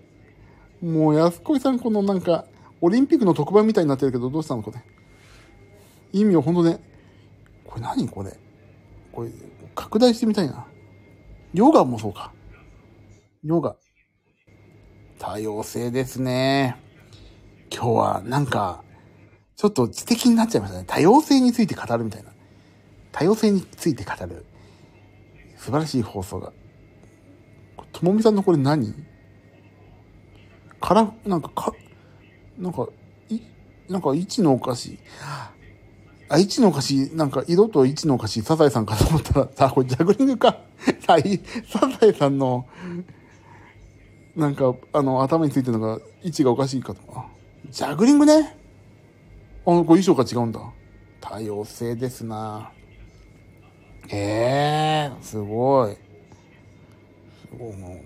[0.81, 2.45] もう安子さんこのなんか、
[2.81, 4.81] オリンピックの特番みたいになってるけど、どうしたのこれ？
[6.13, 6.79] 意味をほんとね、
[7.65, 8.37] これ何これ？
[9.11, 9.29] これ、
[9.75, 10.65] 拡大してみたいな。
[11.53, 12.31] ヨガもそうか。
[13.43, 13.75] ヨガ。
[15.19, 16.77] 多様性ですね。
[17.73, 18.83] 今日はなんか、
[19.55, 20.85] ちょっと知的になっちゃいましたね。
[20.87, 22.31] 多様性について語るみたいな。
[23.11, 24.45] 多様性について語る。
[25.57, 26.53] 素晴らしい放送が。
[27.91, 28.93] ともみさんのこれ何？
[30.79, 31.73] から、なんかか、
[32.57, 32.87] なんか、
[33.29, 33.39] い、
[33.87, 34.97] なんか位置のお菓子。
[36.27, 40.61] あ、1のお菓子、なんか色と1のお菓子、サザエさんかと思ったら、さ、これジャグリングか。
[41.07, 42.65] はい、サザエさんの、
[44.35, 47.27] なんか、あの、頭についてるのが、位置がおかしいかとか。
[47.69, 48.57] ジャグリングね。
[49.65, 50.61] あの、これ衣装が違うんだ。
[51.19, 52.71] 多様性ですな
[54.07, 55.97] へえー、すごい。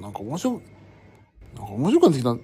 [0.02, 0.62] なんか面白い、
[1.58, 2.36] なんか面白くなってきた。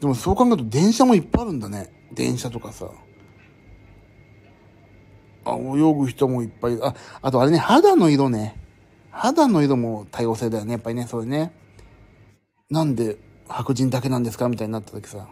[0.00, 1.92] でもそう考えると電車もいっぱいあるんだね。
[2.12, 2.90] 電車とかさ。
[5.44, 6.78] あ、泳ぐ人もいっぱい。
[6.82, 8.56] あ、あとあれね、肌の色ね。
[9.10, 11.52] 肌の色も多様性だよね、やっぱりね、それね。
[12.70, 13.18] なんで
[13.48, 14.48] 白人だけなんですか？
[14.48, 15.28] みたいになった時さ。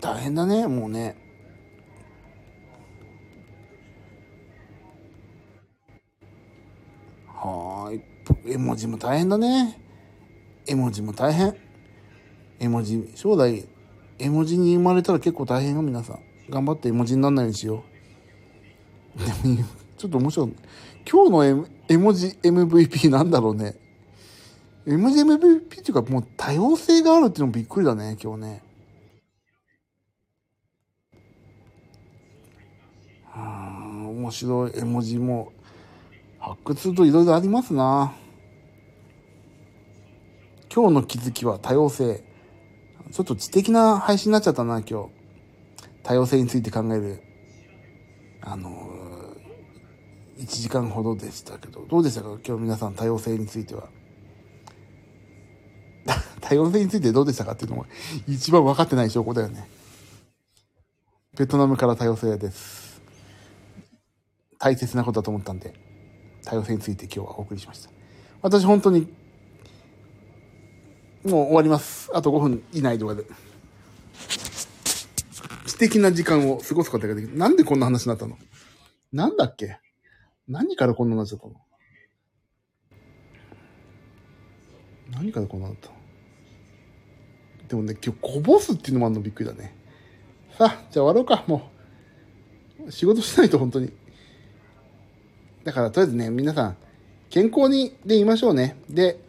[0.00, 1.29] 大変だね、もうね。
[7.42, 8.02] はい。
[8.52, 9.80] 絵文字も大変だね。
[10.66, 11.56] 絵文字も大変。
[12.58, 13.66] 絵文字、将来、
[14.18, 16.20] 絵文字に生まれたら結構大変よ、皆さん。
[16.50, 17.82] 頑張って絵文字にならないようにしよ
[19.16, 19.18] う。
[19.18, 19.64] でも、
[19.96, 20.52] ちょっと面白い。
[21.10, 23.76] 今日の絵文字 MVP なんだろうね。
[24.86, 28.62] 絵文字 MVP っていうかもう多様性があるっていうのもびっくりだね、今日ね。
[33.34, 35.52] 面白い絵文字も
[36.40, 38.14] 発掘するといろいろありますな。
[40.74, 42.24] 今日の気づきは多様性。
[43.12, 45.08] ちょっと知的な配信になっちゃったな、今日。
[46.02, 47.22] 多様性について考える。
[48.40, 48.70] あの
[50.38, 52.28] 1時間ほどでしたけど、どうでしたか？
[52.42, 53.90] 今日皆さん多様性については。
[56.40, 57.86] 多様性についてどうでしたかっていうのも
[58.26, 59.68] 一番分かってない証拠だよね。
[61.36, 63.02] ベトナムから多様性です。
[64.58, 65.74] 大切なことだと思ったんで、
[66.44, 67.90] 多様性について今日はお送りしました。
[68.42, 69.12] 私本当に、
[71.24, 72.10] もう終わります。
[72.14, 73.24] あと5分以内とかで。
[75.66, 77.36] 素敵な時間を過ごすことができる。
[77.36, 78.36] なんでこんな話になったの？
[79.12, 79.78] なんだっけ？
[80.48, 81.54] 何からこんな話だったの？
[85.10, 85.94] 何からこんなだったの？
[87.68, 89.74] でもね、今日こぼすっていうのもあるのびっくりだね。
[90.58, 91.70] さあ、じゃあ終わろうか、も
[92.86, 92.90] う。
[92.90, 93.92] 仕事しないと本当に。
[95.70, 96.76] だからとりあえずね、皆さん、
[97.28, 98.76] 健康にで言いましょうね。
[98.88, 99.20] で、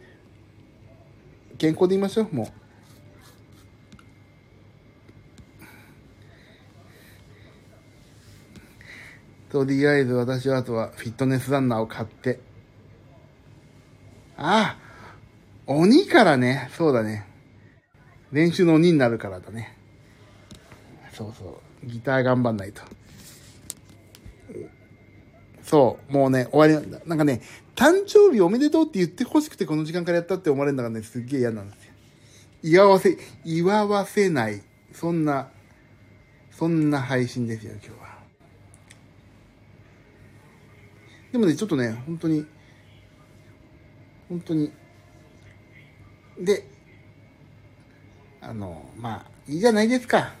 [1.56, 2.46] 健康で言いましょう、もう。
[9.52, 12.40] とりあえず私はあとはフィットネスランナーを買って。
[14.36, 17.24] ああ、鬼からね、そうだね。
[18.32, 19.78] 練習の鬼になるからだね。
[21.12, 21.86] そうそう。
[21.86, 22.82] ギター頑張んないと。
[25.62, 26.12] そう。
[26.12, 27.40] もうね、終わり、なんかね、
[27.74, 31.92] 誕生日おめでとうって言って欲しくてこの時間からやったって思われるのがね、すっげえ嫌なんですよ。
[32.62, 34.62] 祝わせ、祝わせない。
[34.92, 35.48] そんな、
[36.50, 38.18] そんな配信ですよ、今日は。
[41.32, 42.44] でもね、ちょっとね、本当に、
[44.28, 44.70] 本当に、
[46.38, 46.64] で、
[48.40, 50.34] あの、まあ、いいじゃないですか。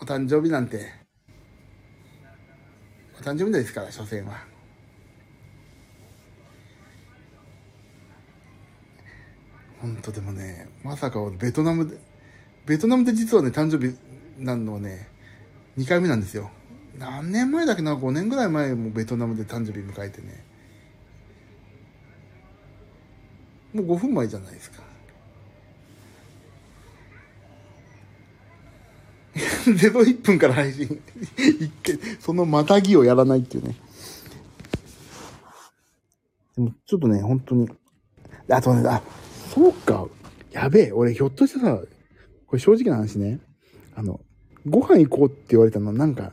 [0.00, 1.03] お誕生日なんて。
[3.24, 4.44] 誕生日ですから、所詮は。
[9.80, 11.96] 本当でもね、まさかベトナムで、
[12.66, 13.96] ベトナムで実はね、誕生日
[14.38, 15.08] なんのはね、
[15.78, 16.50] 2回目なんですよ。
[16.98, 20.44] 何年前だっけな、5年ぐらい前もベトナムで誕生日迎えてね。
[23.72, 24.83] もう5分前じゃないですか。
[29.66, 31.00] 01分から配信。
[31.36, 33.74] 一回、そのまたぎをやらないっていうね。
[36.56, 37.68] でも、ちょっとね、本当に。
[38.48, 39.02] あとね、あ、
[39.52, 40.06] そうか。
[40.52, 40.92] やべえ。
[40.92, 41.80] 俺、ひょっとしてさ、
[42.46, 43.40] これ正直な話ね。
[43.96, 44.20] あの、
[44.68, 46.32] ご飯行こうって言われたの、なんか、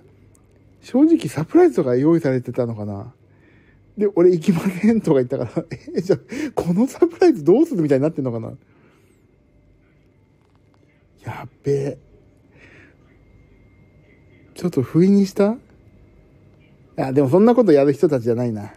[0.81, 3.13] 正直サプライズとか用意されてたのかな。
[3.97, 6.17] で、俺行きませんとか言ったから、 え、じゃ、
[6.53, 8.53] このサプライズどうするみたいになってんのかな。
[11.23, 12.10] やっべえ。
[14.61, 15.55] ちょっと不意にした？
[16.95, 18.71] あ、でもそんなことやる人たちじゃないな。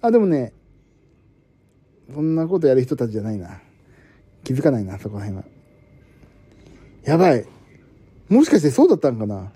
[0.00, 0.52] あ、でもね、
[2.14, 3.60] そんなことやる人たちじゃないな。
[4.44, 5.44] 気づかないな、そこら辺は。
[7.02, 7.44] やばい。
[8.28, 9.50] もしかしてそうだったんかな？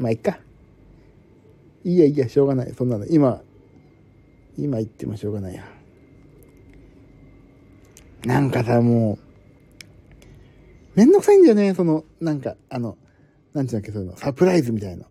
[0.00, 0.40] まあ、いっか。
[1.84, 2.74] いいやいいや、しょうがない。
[2.74, 3.06] そんなの。
[3.06, 3.40] 今、
[4.58, 5.64] 今言ってもしょうがないや。
[8.24, 9.33] なんかさ、もう、
[10.94, 12.96] めんどくさいんだよね、その、なんか、あの、
[13.52, 15.04] なんていうんだっけ、そういうの、サプライズみたいな。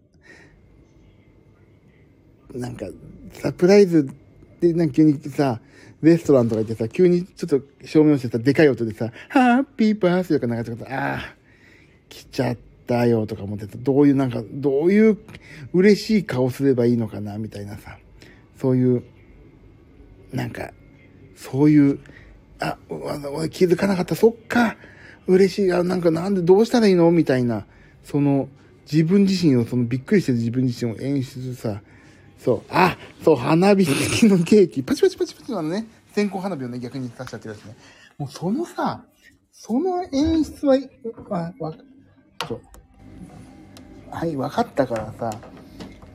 [2.54, 2.86] なんか、
[3.34, 4.08] サプライズ
[4.62, 5.60] で、なんか急にさ、
[6.02, 11.36] レストランとか行ってさ、急にちょっと照明してさ、でかい音でさ、ハッピーバースデーとかなんかちょっと、ああ、
[12.10, 13.78] 来ちゃったよとか思ってた。
[13.78, 15.18] どういう、なんか、どういう
[15.74, 17.98] 嬉しい顔すればいいのかな、みたいなさ、
[18.58, 19.04] そういう、
[20.34, 20.72] なんか、
[21.36, 22.00] そういう、
[22.60, 24.78] あ、俺気づかなかった、そっか、
[25.28, 27.10] 嬉しい、あ、なんかなんでどうしたらいいの？
[27.12, 27.66] みたいな、
[28.04, 28.50] その、
[28.92, 31.82] 自分自身を、そのびっくりしてる自分自身を演出さ、
[32.38, 37.76] そう、あ、そう、花火付きのケーキ、パチパチパチパチのね、線香花火をね、逆に刺しちゃってるやつね。
[38.18, 39.06] もうそのさ、
[39.52, 40.78] その演出は、
[41.30, 41.74] わ、わ、
[42.48, 42.62] そう。
[44.12, 45.40] はい、分かったからさ、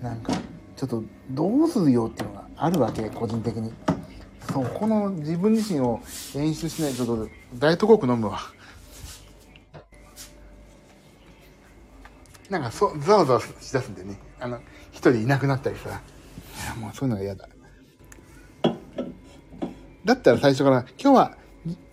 [0.03, 0.35] なんか、
[0.77, 3.73] ちょっと、どうするよっていうのがあるわけ、個人的に。
[4.53, 6.01] そう、この自分自身を
[6.37, 7.29] 演出しないと、ちょっと、
[7.59, 8.39] ダイエットコーク飲むわ。
[12.51, 14.19] なんかそ、ざわざわしだすんでね。
[14.41, 14.61] あの、
[14.91, 15.91] 一人いなくなったりさ。
[15.91, 15.93] い
[16.67, 17.49] や、もうそういうのが嫌だ。
[20.05, 21.37] だったら最初から、今日は、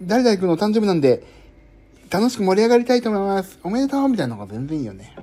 [0.02, 1.24] 誰々君の誕生日なんで、
[2.10, 3.60] 楽しく盛り上がりたいと思います。
[3.64, 5.16] おめでとうみたいなのが全然いいよね。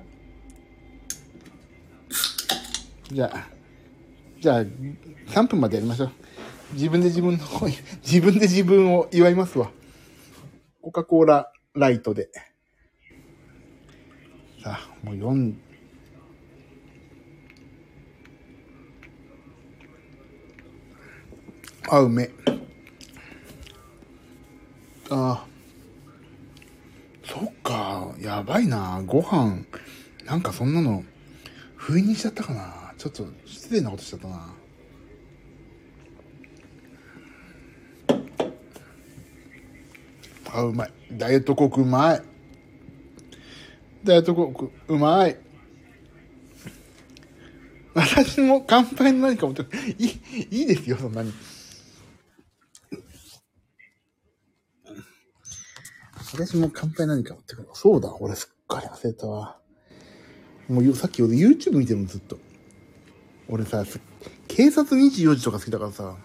[3.10, 3.46] じゃあ、
[4.40, 6.10] じゃあ、3分までやりましょう。
[6.74, 7.44] 自分で自分の、
[8.02, 9.70] 自分で自分を祝いますわ。
[10.82, 12.28] コカ・コーラライトで。
[15.02, 15.54] もう4、
[21.90, 22.30] あ、うめ。
[25.10, 25.44] あ
[27.24, 29.02] そっか、やばいな。
[29.04, 29.64] ご飯、
[30.24, 31.04] なんかそんなの、
[31.76, 32.94] 不意にしちゃったかな。
[32.96, 34.54] ちょっと失礼なことしちゃったな。
[40.54, 40.92] あ、うまい。
[41.12, 42.31] ダイエットコークうまい。
[44.04, 45.36] ダイエットコークうまい。
[47.94, 49.62] 私も乾杯の何か持って
[49.98, 50.20] いい、
[50.50, 51.32] いいですよ、そんなに。
[56.32, 57.68] 私も乾杯何か持ってくる。
[57.74, 59.58] そうだ、俺すっかり忘れたわ。
[60.68, 62.38] もうさっき俺 YouTube 見てるのずっと。
[63.48, 63.84] 俺さ、
[64.48, 66.16] 警察24時とか好きだからさ。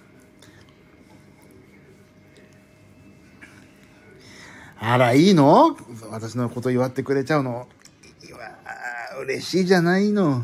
[4.80, 5.76] あら、いいの？
[6.10, 7.68] 私のこと祝ってくれちゃうの？
[8.30, 10.44] うわ嬉しいじゃないの。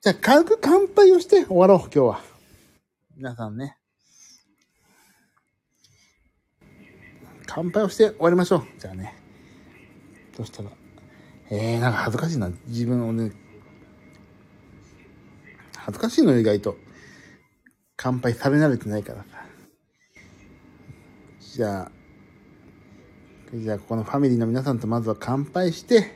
[0.00, 2.20] じゃあ、軽く乾杯をして終わろう、今日は。
[3.16, 3.76] 皆さんね。
[7.46, 8.66] 乾杯をして終わりましょう。
[8.78, 9.16] じゃあね。
[10.36, 10.70] そしたら。
[11.50, 12.50] えー、なんか恥ずかしいな。
[12.66, 13.32] 自分をね。
[15.76, 16.76] 恥ずかしいの意外と。
[17.96, 19.28] 乾杯され慣れてないからさ。
[21.40, 21.97] じゃあ、
[23.54, 26.14] じゃあここのファミリーの皆さんとまずは乾杯して、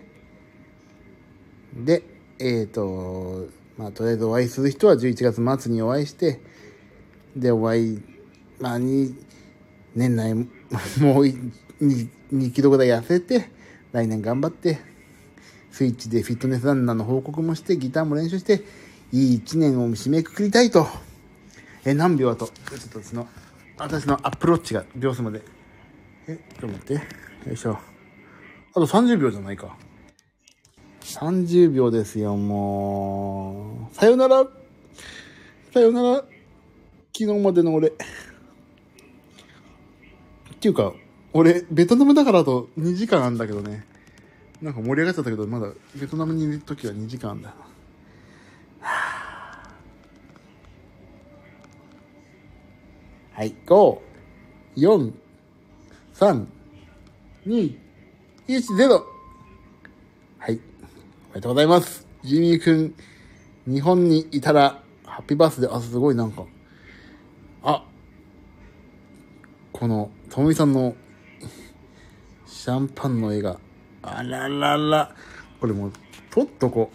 [1.75, 2.03] で、
[2.39, 3.49] えっ、ー、と、
[3.79, 6.41] まあとりあえずお会いする人は11月末にお会いして、
[7.35, 8.03] で、お会い、
[8.61, 9.15] まあに、
[9.95, 10.55] 年内、 もう
[11.25, 11.49] 2,
[12.35, 13.49] 2キロぐらい痩せて、
[13.93, 14.81] 来年頑張って、
[15.71, 18.63] スイッチでフィットネスランナーの報告もして、ギターも練習して、
[19.11, 20.87] いい1年を締めくくりたいと。
[21.87, 23.27] え、何秒あと、ちょっとその、
[23.79, 25.62] 私のアップローチが秒数まで。
[26.28, 26.94] え、ちょっと待って。
[26.94, 27.01] よ
[27.53, 27.73] いしょ。
[27.73, 29.77] あと30秒じゃないか。
[31.01, 33.94] 30秒ですよ、もう。
[33.94, 34.47] さよなら。
[35.73, 36.16] さよなら。
[36.16, 37.89] 昨日までの俺。
[37.89, 37.93] っ
[40.61, 40.93] ていうか、
[41.32, 43.85] 俺、ベトナムだからあと2時間あんだけどね。
[44.61, 47.55] なんか盛り上がっちゃったけど、まだベトナムにいる時は2時間あんだよ
[53.35, 53.99] はい、5、
[54.77, 55.12] 4、
[56.15, 56.47] 3、
[57.47, 57.77] 2、
[58.47, 59.03] 1、0。
[60.39, 60.61] はい。
[61.31, 62.07] おめでとうございます。
[62.23, 62.95] ジミーくん、
[63.67, 66.45] 日本にいたら、ハッピーバースデー、あ、すごいなんか、
[67.63, 67.85] あ、
[69.73, 70.95] この、ともみさんの、
[72.47, 73.59] シャンパンの絵が、
[74.03, 75.15] あららら、
[75.61, 75.93] これもう、
[76.31, 76.91] 撮っとこ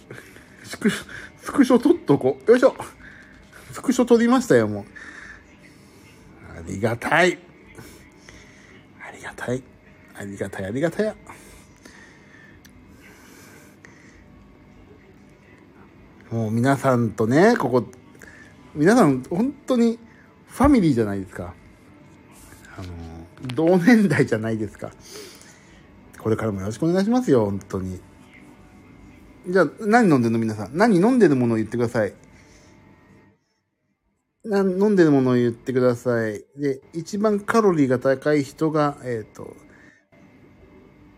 [0.63, 0.65] う。
[0.65, 1.05] スクショ、
[1.41, 2.51] スクショ撮っとこう。
[2.51, 2.75] よいしょ。
[3.71, 4.85] スクショ撮りましたよ、もう。
[6.59, 7.46] ありがたい。
[9.27, 9.63] ありがたい。
[10.15, 11.15] ありがたい、ありがたや。
[16.31, 17.85] もう皆さんとね、ここ、
[18.75, 19.99] 皆さん本当に
[20.47, 21.53] ファミリーじゃないですか。
[22.77, 22.87] あの、
[23.55, 24.91] 同年代じゃないですか。
[26.19, 27.99] これからもよろしくお願いしますよ、本当に。
[29.47, 30.77] じゃあ、何飲んでるの皆さん？
[30.77, 32.13] 何飲んでるものを言ってください。
[34.47, 36.43] な飲んでるものを言ってください。
[36.55, 39.55] で、一番カロリーが高い人が、えっ、ー、と、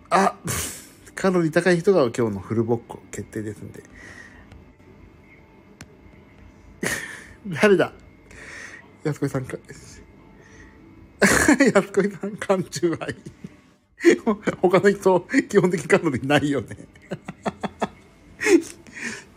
[0.10, 0.36] あ
[1.14, 3.84] カロリー高い人が今日のフルボッコ決定ですんで。
[7.62, 7.94] 誰だ？
[9.04, 9.58] 安子さんか？
[11.20, 13.16] 安子さん、缶中杯。
[14.62, 16.78] 他の人、基本的にカロリーないよね。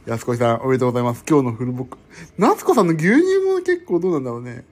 [0.04, 1.24] 安子さん、おめでとうございます。
[1.28, 1.98] 今日のフルボック。
[2.36, 4.64] 夏子さんの牛乳も結構どうなんだろうね。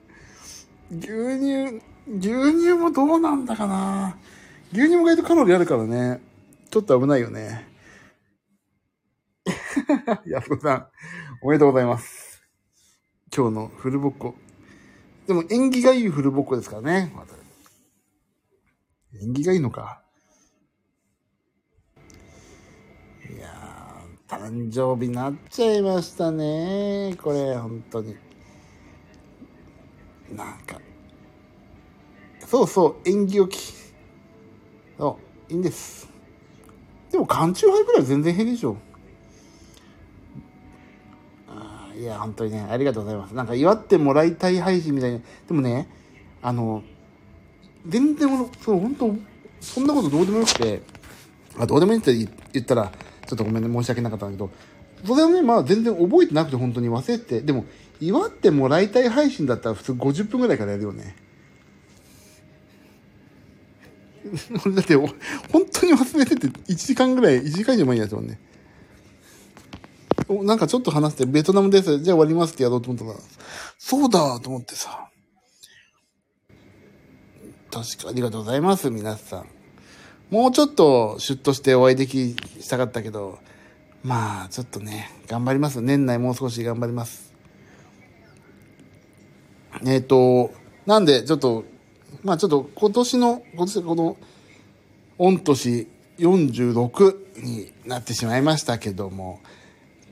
[0.91, 1.07] 牛
[1.39, 1.81] 乳、
[2.19, 4.17] 牛乳もどうなんだかな。
[4.73, 6.19] 牛乳も意外とカロリーあるからね。
[6.69, 7.65] ちょっと危ないよね。
[10.27, 10.87] 安子さん、
[11.41, 12.43] おめでとうございます。
[13.33, 14.35] 今日のフルボッコ。
[15.27, 17.13] でも縁起がいいフルボッコですからね。
[19.13, 20.01] 縁起がいいのか。
[23.33, 27.17] いやー、誕生日になっちゃいましたね。
[27.21, 28.15] これ、本当に。
[30.33, 30.79] なんか。
[32.47, 33.73] そうそう、縁起をき。
[34.97, 36.07] そう、いいんです。
[37.11, 38.77] でも、缶中杯ぐらい全然変でしょ。
[41.49, 43.35] あいや、本当にね、ありがとうございます。
[43.35, 45.19] なんか、祝ってもらいたい配信みたいな。
[45.49, 45.89] でもね、
[46.41, 46.83] あの、
[47.85, 48.29] 全然、
[48.61, 49.13] そう、本当
[49.59, 50.81] そんなことどうでもよくて、
[51.59, 52.15] あ、どうでもいいって
[52.53, 52.93] 言ったら、
[53.31, 54.51] ちょっとごめんね、申し訳なかったんだけど、
[55.07, 57.63] それはね、まあ全然覚えてなくて本当に忘れて、でも、
[58.01, 61.15] 祝ってもらいたい配信だったら普通50分ぐらいからやるよね。
[64.75, 65.15] だって、本
[65.71, 68.37] 当に忘れてて、1時間ぐらい、1時間以上前にやつもんね。
[70.29, 71.99] なんかちょっと話して、ベトナムです。
[72.01, 73.19] じゃあ終わりますってやろうと思ったら、
[73.77, 75.09] そうだと思ってさ。
[77.71, 79.60] 確かありがとうございます、皆さん。
[80.31, 83.37] もうちょっとシュッとしてお会いできしたかったけど、
[84.01, 85.81] まあ、ちょっとね、頑張ります。
[85.81, 87.33] 年内もう少し頑張ります。
[89.85, 90.53] えっ、ー、と、
[90.85, 91.65] なんで、ちょっと、
[92.23, 94.17] まあちょっと今年の、今年この、
[95.17, 95.87] 御年
[96.17, 99.41] 46になってしまいましたけども、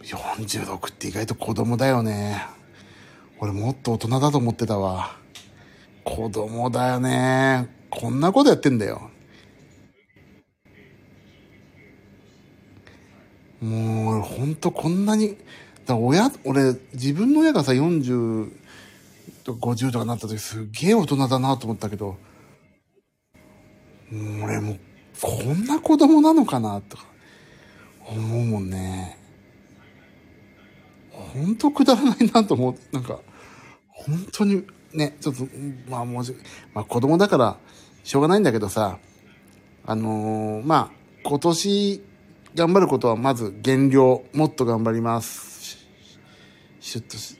[0.04, 2.46] 46って意外と子供だよね。
[3.40, 5.16] 俺もっと大人だと思ってたわ。
[6.04, 7.70] 子供だよね。
[7.90, 9.10] こんなことやってんだよ。
[13.62, 15.38] もう、ほんとこんなに、
[15.86, 18.52] だ親、俺、自分の親がさ、40
[19.44, 22.18] とか50とかなった時すげえ大人だなと思ったけど、
[24.44, 24.78] 俺も、
[25.22, 27.06] こんな子供なのかなとか、
[28.08, 29.18] 思うもんね。
[31.12, 32.76] ほんとくだらないなと思う。
[32.92, 33.20] なんか、
[33.88, 34.64] 本当に、
[34.94, 35.44] ね、ちょっと、
[35.90, 36.24] まあもう、
[36.74, 37.58] まあ子供だから、
[38.04, 38.98] しょうがないんだけどさ、
[39.86, 40.92] あのー、まあ、
[41.24, 42.04] 今年、
[42.60, 45.78] 頑張ることはまず減量、もっと頑張ります。
[46.82, 47.38] シュッとし、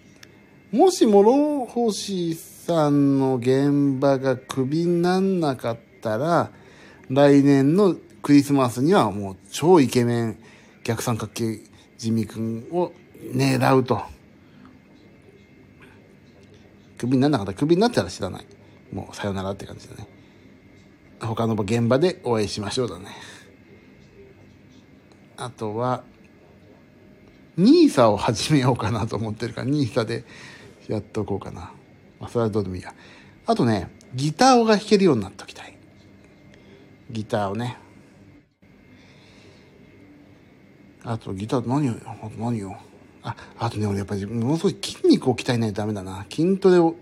[0.72, 6.52] もし諸星さんの現場がクビになんなかったら、
[7.10, 10.38] 来年のクリスマスにはもう超イケメン
[10.86, 11.60] 逆三角形
[11.98, 12.94] ジミ君を
[13.34, 14.02] 狙うと。
[16.98, 18.46] クビにならなかったらクビになったら知らない。
[18.94, 20.08] もうさよならって感じだね。
[21.20, 23.39] 他の現場でお会いしましょうだね。
[25.40, 26.04] あとは、
[27.56, 30.26] ニーサを始めようかなと思ってるから、ニーサで
[30.90, 31.72] やっとこうかな。
[32.20, 32.94] まあ、それはどうでもいいや。
[33.46, 35.78] あとね、ギターが弾けるようになっときたい。
[37.10, 37.78] ギターをね。
[41.06, 42.76] あとギター何を、あと何を。
[43.24, 46.26] あ、あとね、俺やっぱりものすごい筋肉を鍛えないとダメだな。
[46.30, 46.96] 筋トレを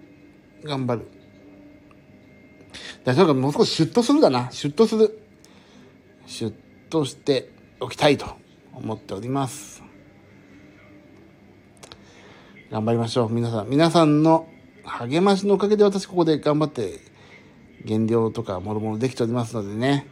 [0.63, 1.07] 頑張る。
[3.03, 4.51] だからもう少しシュッとするだな。
[4.51, 5.19] シュッとする。
[6.27, 6.53] シュッ
[6.89, 8.25] としておきたいと
[8.73, 9.83] 思っております。
[12.71, 13.31] 頑張りましょう。
[13.31, 13.69] 皆さん。
[13.69, 14.47] 皆さんの
[14.83, 16.99] 励ましのおかげで私ここで頑張って
[17.85, 20.07] 減量とかもろもろできておりますのでね。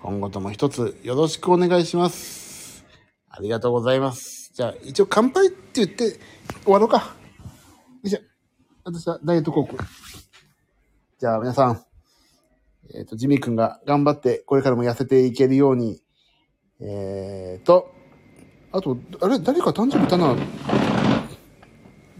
[0.00, 2.86] 今後とも一つよろしくお願いします。
[3.28, 4.52] ありがとうございます。
[4.54, 6.18] じゃあ一応乾杯って言って
[6.64, 6.96] 終わろうか。
[6.96, 7.02] よ
[8.04, 8.20] いしょ。
[8.84, 9.84] 私はダイエットコーク。
[11.18, 11.82] じゃあ皆さん。
[12.94, 16.00] えっ、ー、と、ジミー君が頑張ってこれからも痩せていけるように
[16.80, 17.94] えーと、
[18.70, 20.36] あと、あれ、誰か誕生日いたな。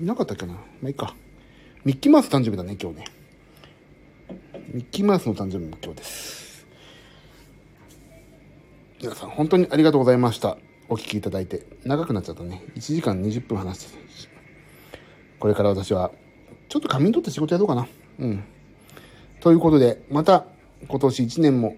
[0.01, 0.55] いなかったっけな。
[0.55, 1.15] まあ、いいか。
[1.85, 3.05] ミッキーマウス誕生日だね、今日ね。
[4.73, 6.67] ミッキーマウスの誕生日も今日です。
[9.03, 10.57] 皆さん、本当にありがとうございました。
[10.89, 11.67] お聞きいただいて。
[11.85, 12.65] 長くなっちゃったね。
[12.77, 13.99] 1時間20分話してた。
[15.39, 16.13] これから私は、
[16.71, 17.87] ちょっと仮眠取って仕事やろうかな。
[18.21, 18.45] うん。
[19.41, 20.47] ということで、また
[20.89, 21.77] 今年1年も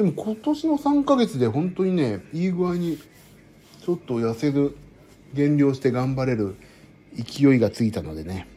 [0.00, 2.96] でも今年の3ヶ月で本当にね、いい具合に
[3.84, 4.74] ちょっと痩せる、
[5.34, 6.56] 減量して頑張れる
[7.16, 8.48] 勢いがついたのでね、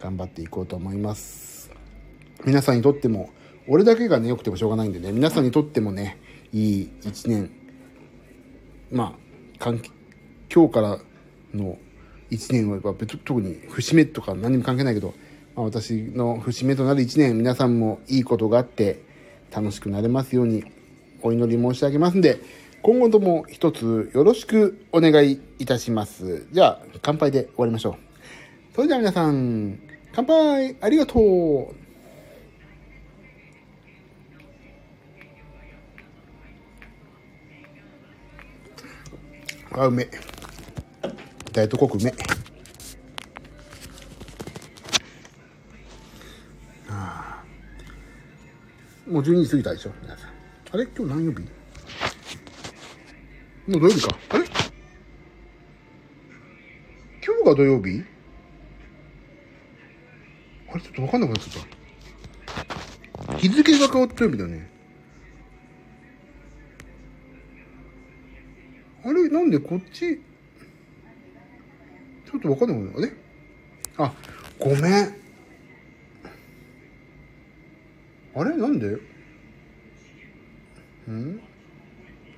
[0.00, 1.70] 頑張っていこうと思います。
[2.44, 3.30] 皆さんにとっても、
[3.68, 6.18] 俺だけがね、良くてもしょうがないんでね、皆さんにとってもね、
[6.52, 7.52] いい1年、
[8.90, 9.16] ま
[9.60, 9.72] あ、
[10.52, 10.98] 今日から
[11.54, 11.78] の
[12.32, 12.80] 1年は
[13.24, 15.14] 特に節目とか何も関係ないけど、
[15.54, 19.03] まあ、私の節目となる1年、皆さんもいいことがあって、
[19.54, 20.64] 楽しくなれますように
[21.22, 22.40] お祈り申し上げますんで、
[22.82, 26.46] 今後とも一つよろしくお願いいたします。
[26.52, 28.74] じゃあ、乾杯で終わりましょう。
[28.74, 29.78] それでは皆さん、
[30.12, 31.20] 乾杯ありがと
[31.70, 31.84] う
[39.76, 40.06] あ、うめ。
[41.52, 42.12] ダイエットコークうめ。
[49.06, 50.30] もう12時過ぎたでしょ皆さん。
[50.72, 50.86] あれ？
[50.86, 51.40] 今日何曜日？
[51.40, 51.46] も
[53.78, 54.16] う土曜日か。
[54.30, 54.44] あれ？
[57.24, 58.02] 今日が土曜日？
[60.70, 60.80] あれ？
[60.80, 63.34] ちょっとわかんなくなっちゃった。
[63.36, 64.70] 日付が変わった曜日だね。
[69.04, 69.28] あれ？
[69.28, 73.16] なんでこっち、ちょっとわかんなくなる。
[73.98, 74.06] あれ？
[74.06, 74.14] あ、
[74.58, 75.23] ごめん。
[78.34, 78.56] あれ？
[78.56, 78.96] なんで？
[81.08, 81.40] うん？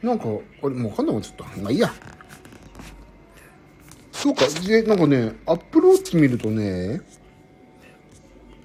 [0.03, 0.25] なんか、
[0.63, 1.61] あれ、もうわかんなくなっちゃった。
[1.61, 1.93] まあいいや。
[4.13, 7.01] そうか、で、なんかね、アップローチ見るとね、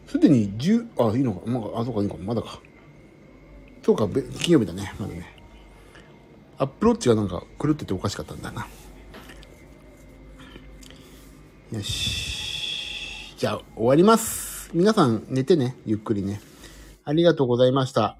[0.07, 2.59] すでに10、あ、いいのか、まあ、あ、そうか、いいのか、まだか。
[3.83, 5.25] そうか、金曜日だね、まだね。
[6.57, 8.67] アップローチがなんか狂ってておかしかったんだな。
[11.71, 13.35] よし。
[13.37, 14.69] じゃあ、終わります。
[14.73, 16.41] 皆さん寝てね、ゆっくりね。
[17.03, 18.17] ありがとうございました。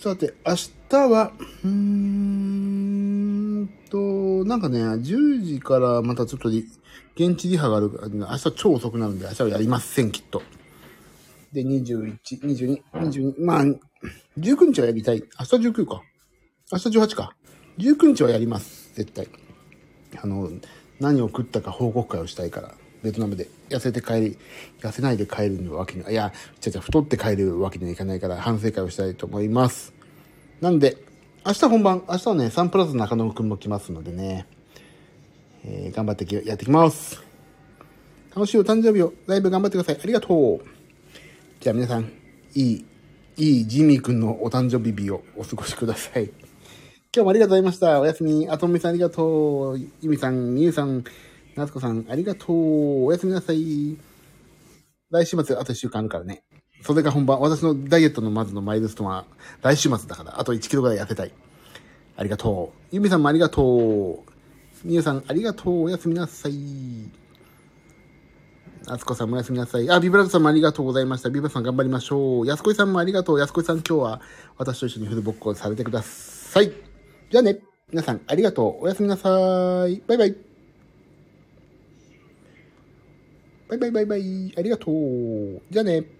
[0.00, 0.54] さて、明
[0.88, 1.32] 日は、
[1.62, 10.42] うーんと、なんかね、10時からまたちょっと現地リハがあるから、明日超遅くなるんで、明日はやりません、きっと。
[11.52, 13.64] で、21、22、22、まあ、
[14.38, 15.22] 19日はやりたい。
[15.38, 16.02] 明日19か。
[16.72, 17.36] 明日18か。
[17.78, 19.28] 19日はやります、絶対。
[20.22, 20.50] あの、
[20.98, 24.38] 何を食ったか報告会をしたいから、ベトナムで痩せて帰り、
[24.80, 29.92] 痩せないで帰るわけには、いや、ちゃちゃ太って帰るわけにはいかないから、反省会をしたいと思います。
[30.60, 30.96] なんで、
[31.46, 34.46] 明日本番、明日はね、サンプラザ中野くんも来ますのでね、
[35.64, 37.22] えー頑張ってやってきます。
[38.34, 40.00] 楽しいお誕生日を、ライブ頑張ってください。
[40.02, 40.66] ありがとう。
[41.60, 42.12] じゃあ皆さん、
[42.54, 42.84] いい、
[43.36, 46.24] いいジミーくんのお誕生日日をお過ごしください。
[46.24, 46.34] 今
[47.12, 48.00] 日もありがとうございました。
[48.00, 48.48] おやすみ。
[48.48, 49.78] あとみさんありがとう。
[49.78, 51.02] ゆみさん、みゆさん、
[51.56, 53.04] なつこさんありがとう。
[53.06, 53.98] おやすみなさい。
[55.10, 56.44] 来週末あと1週間あるからね。
[56.82, 57.40] それが本番。
[57.40, 59.26] 私のダイエットのまずのマイルストーンは
[59.62, 61.32] 来週末だから、あと1キロぐらい痩せたい。
[62.16, 62.78] ありがとう。
[62.92, 64.30] ゆみさんもありがとう。
[64.84, 65.82] みゆさんありがとう。
[65.84, 66.52] おやすみなさい。
[68.86, 69.90] あつこさんもおやすみなさい。
[69.90, 71.28] あ、ビブラートさんもありがとうございました。
[71.28, 72.46] ビブラートさん頑張りましょう。
[72.46, 73.38] やすこいさんもありがとう。
[73.38, 74.20] やすこいさん今日は
[74.56, 76.72] 私と一緒にフルボッコをされてください。
[77.30, 77.58] じゃあね。
[77.90, 78.84] 皆さんありがとう。
[78.84, 79.28] おやすみなさ
[79.88, 80.02] い。
[80.06, 80.49] バイバイ。
[83.70, 84.52] バイバイバイバイ。
[84.56, 85.62] ありがとう。
[85.70, 86.19] じゃあね。